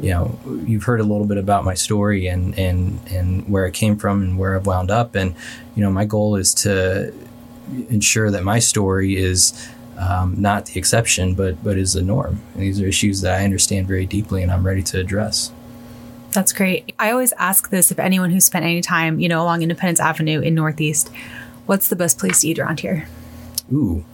you 0.00 0.10
know 0.10 0.38
you've 0.66 0.84
heard 0.84 1.00
a 1.00 1.04
little 1.04 1.26
bit 1.26 1.38
about 1.38 1.64
my 1.64 1.74
story 1.74 2.26
and 2.26 2.58
and 2.58 3.00
and 3.10 3.48
where 3.48 3.66
I 3.66 3.70
came 3.70 3.96
from 3.96 4.22
and 4.22 4.38
where 4.38 4.56
I've 4.56 4.66
wound 4.66 4.90
up 4.90 5.14
and 5.14 5.34
you 5.74 5.82
know 5.82 5.90
my 5.90 6.04
goal 6.04 6.36
is 6.36 6.52
to 6.54 7.12
ensure 7.88 8.30
that 8.30 8.44
my 8.44 8.58
story 8.58 9.16
is 9.16 9.68
um, 9.98 10.34
not 10.40 10.66
the 10.66 10.78
exception 10.78 11.34
but 11.34 11.62
but 11.64 11.78
is 11.78 11.94
the 11.94 12.02
norm 12.02 12.40
and 12.54 12.62
these 12.62 12.80
are 12.80 12.86
issues 12.86 13.22
that 13.22 13.40
I 13.40 13.44
understand 13.44 13.88
very 13.88 14.06
deeply 14.06 14.42
and 14.42 14.52
I'm 14.52 14.66
ready 14.66 14.82
to 14.84 15.00
address. 15.00 15.52
That's 16.32 16.52
great. 16.52 16.94
I 16.98 17.12
always 17.12 17.32
ask 17.38 17.70
this 17.70 17.90
of 17.90 17.98
anyone 17.98 18.30
who 18.30 18.40
spent 18.40 18.62
any 18.62 18.82
time, 18.82 19.18
you 19.18 19.26
know, 19.26 19.42
along 19.42 19.62
Independence 19.62 19.98
Avenue 19.98 20.40
in 20.40 20.54
Northeast. 20.54 21.10
What's 21.64 21.88
the 21.88 21.96
best 21.96 22.18
place 22.18 22.42
to 22.42 22.48
eat 22.48 22.58
around 22.58 22.80
here? 22.80 23.08
Ooh, 23.72 24.04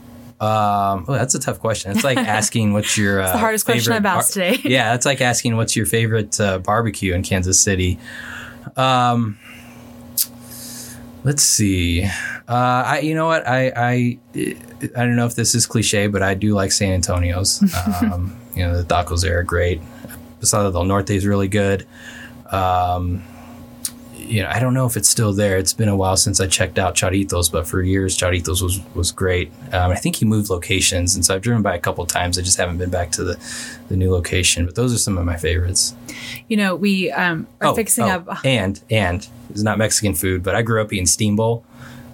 um, 0.43 1.05
well, 1.07 1.17
that's 1.17 1.35
a 1.35 1.39
tough 1.39 1.59
question. 1.59 1.91
It's 1.91 2.03
like 2.03 2.17
asking 2.39 2.73
what's 2.73 2.97
your 2.97 3.21
uh, 3.21 3.31
the 3.31 3.37
hardest 3.37 3.65
question 3.65 3.93
I've 3.93 4.05
asked 4.05 4.35
bar- 4.35 4.51
today. 4.51 4.61
yeah, 4.69 4.93
it's 4.93 5.05
like 5.05 5.21
asking 5.21 5.55
what's 5.55 5.75
your 5.75 5.85
favorite 5.85 6.39
uh, 6.39 6.59
barbecue 6.59 7.13
in 7.13 7.23
Kansas 7.23 7.59
City. 7.59 7.97
Um, 8.75 9.37
let's 11.23 11.43
see. 11.43 12.03
Uh, 12.03 12.83
I, 12.85 12.99
you 12.99 13.15
know 13.15 13.27
what? 13.27 13.47
I, 13.47 13.71
I, 13.75 14.17
I 14.35 14.55
don't 14.95 15.15
know 15.15 15.25
if 15.25 15.35
this 15.35 15.55
is 15.55 15.65
cliche, 15.65 16.07
but 16.07 16.21
I 16.21 16.33
do 16.33 16.53
like 16.53 16.71
San 16.71 16.93
Antonio's. 16.93 17.63
Um, 18.01 18.37
you 18.55 18.63
know, 18.63 18.79
the 18.79 18.83
tacos 18.83 19.21
there 19.21 19.39
are 19.39 19.43
great. 19.43 19.81
Pasado 20.39 20.71
del 20.71 20.83
Norte 20.83 21.11
is 21.11 21.25
really 21.25 21.47
good. 21.47 21.87
Um, 22.51 23.23
you 24.23 24.41
know, 24.41 24.49
I 24.49 24.59
don't 24.59 24.73
know 24.73 24.85
if 24.85 24.97
it's 24.97 25.09
still 25.09 25.33
there. 25.33 25.57
It's 25.57 25.73
been 25.73 25.89
a 25.89 25.95
while 25.95 26.17
since 26.17 26.39
I 26.39 26.47
checked 26.47 26.79
out 26.79 26.95
Charitos, 26.95 27.51
but 27.51 27.67
for 27.67 27.81
years, 27.81 28.17
Charitos 28.17 28.61
was 28.61 28.79
was 28.95 29.11
great. 29.11 29.51
Um, 29.71 29.91
I 29.91 29.95
think 29.95 30.15
he 30.15 30.25
moved 30.25 30.49
locations, 30.49 31.15
and 31.15 31.25
so 31.25 31.35
I've 31.35 31.41
driven 31.41 31.61
by 31.61 31.75
a 31.75 31.79
couple 31.79 32.05
times. 32.05 32.37
I 32.37 32.41
just 32.41 32.57
haven't 32.57 32.77
been 32.77 32.89
back 32.89 33.11
to 33.11 33.23
the 33.23 33.81
the 33.89 33.97
new 33.97 34.11
location. 34.11 34.65
But 34.65 34.75
those 34.75 34.93
are 34.93 34.97
some 34.97 35.17
of 35.17 35.25
my 35.25 35.37
favorites. 35.37 35.95
You 36.47 36.57
know, 36.57 36.75
we 36.75 37.11
um, 37.11 37.47
are 37.61 37.69
oh, 37.69 37.75
fixing 37.75 38.05
oh, 38.05 38.25
up. 38.27 38.45
and 38.45 38.81
and 38.89 39.27
it's 39.49 39.63
not 39.63 39.77
Mexican 39.77 40.13
food, 40.13 40.43
but 40.43 40.55
I 40.55 40.61
grew 40.61 40.81
up 40.81 40.91
eating 40.93 41.05
Steamboat. 41.05 41.63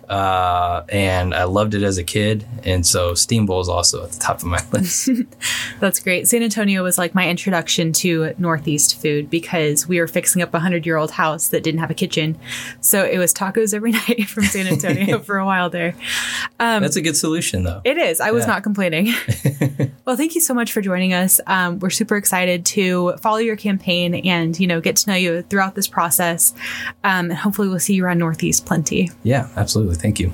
Uh, 0.10 0.84
and 0.90 1.36
I 1.36 1.44
loved 1.44 1.76
it 1.76 1.84
as 1.84 2.00
a 2.00 2.04
kid, 2.04 2.44
and 2.64 2.84
so 2.86 3.14
Steamboat 3.14 3.62
is 3.62 3.70
also 3.70 4.04
at 4.04 4.12
the 4.12 4.20
top 4.20 4.38
of 4.38 4.46
my 4.46 4.60
list. 4.72 5.10
That's 5.80 6.00
great. 6.00 6.28
San 6.28 6.42
Antonio 6.42 6.82
was 6.84 6.98
like 6.98 7.14
my 7.14 7.30
introduction 7.30 7.94
to 7.94 8.34
Northeast 8.40 9.00
food 9.02 9.30
because 9.30 9.88
we 9.88 10.00
were 10.00 10.08
fixing 10.08 10.42
up 10.42 10.52
a 10.54 10.60
hundred 10.60 10.86
year 10.86 10.98
old 10.98 11.12
house 11.12 11.50
that 11.50 11.62
didn't 11.64 11.80
have 11.80 11.92
a 11.92 11.94
kitchen, 11.94 12.40
so 12.82 13.04
it 13.06 13.20
was 13.20 13.34
tacos 13.34 13.74
every 13.74 13.92
night 14.08 14.28
from 14.28 14.46
San 14.46 14.66
Antonio 14.66 15.20
for 15.24 15.38
a 15.38 15.46
while 15.46 15.70
there. 15.70 15.94
That's 16.58 16.96
a 16.96 17.02
good 17.02 17.16
solution, 17.16 17.64
though. 17.64 17.82
It 17.84 17.98
is. 17.98 18.20
I 18.20 18.32
was 18.32 18.46
Yeah. 18.46 18.54
not 18.54 18.64
complaining. 18.64 19.14
well, 20.06 20.16
thank 20.16 20.34
you 20.34 20.42
so 20.42 20.54
much 20.56 20.72
for 20.72 20.82
joining 20.82 21.14
us. 21.14 21.40
Um, 21.46 21.78
we're 21.80 21.90
super 21.92 22.16
excited 22.18 22.66
to 22.68 23.14
follow 23.22 23.38
your 23.38 23.56
campaign 23.56 24.16
and 24.16 24.60
you 24.60 24.66
know 24.66 24.82
get 24.82 24.96
to 24.98 25.10
know 25.12 25.16
you 25.16 25.44
throughout 25.44 25.76
this 25.76 25.88
process. 25.88 26.54
Um, 27.04 27.30
and 27.30 27.34
hopefully, 27.34 27.68
we'll 27.68 27.80
see 27.80 27.94
you 27.94 28.06
around 28.06 28.18
Northeast 28.18 28.66
plenty. 28.66 29.12
yeah, 29.24 29.48
absolutely. 29.56 29.99
Thank 30.00 30.20
you. 30.20 30.32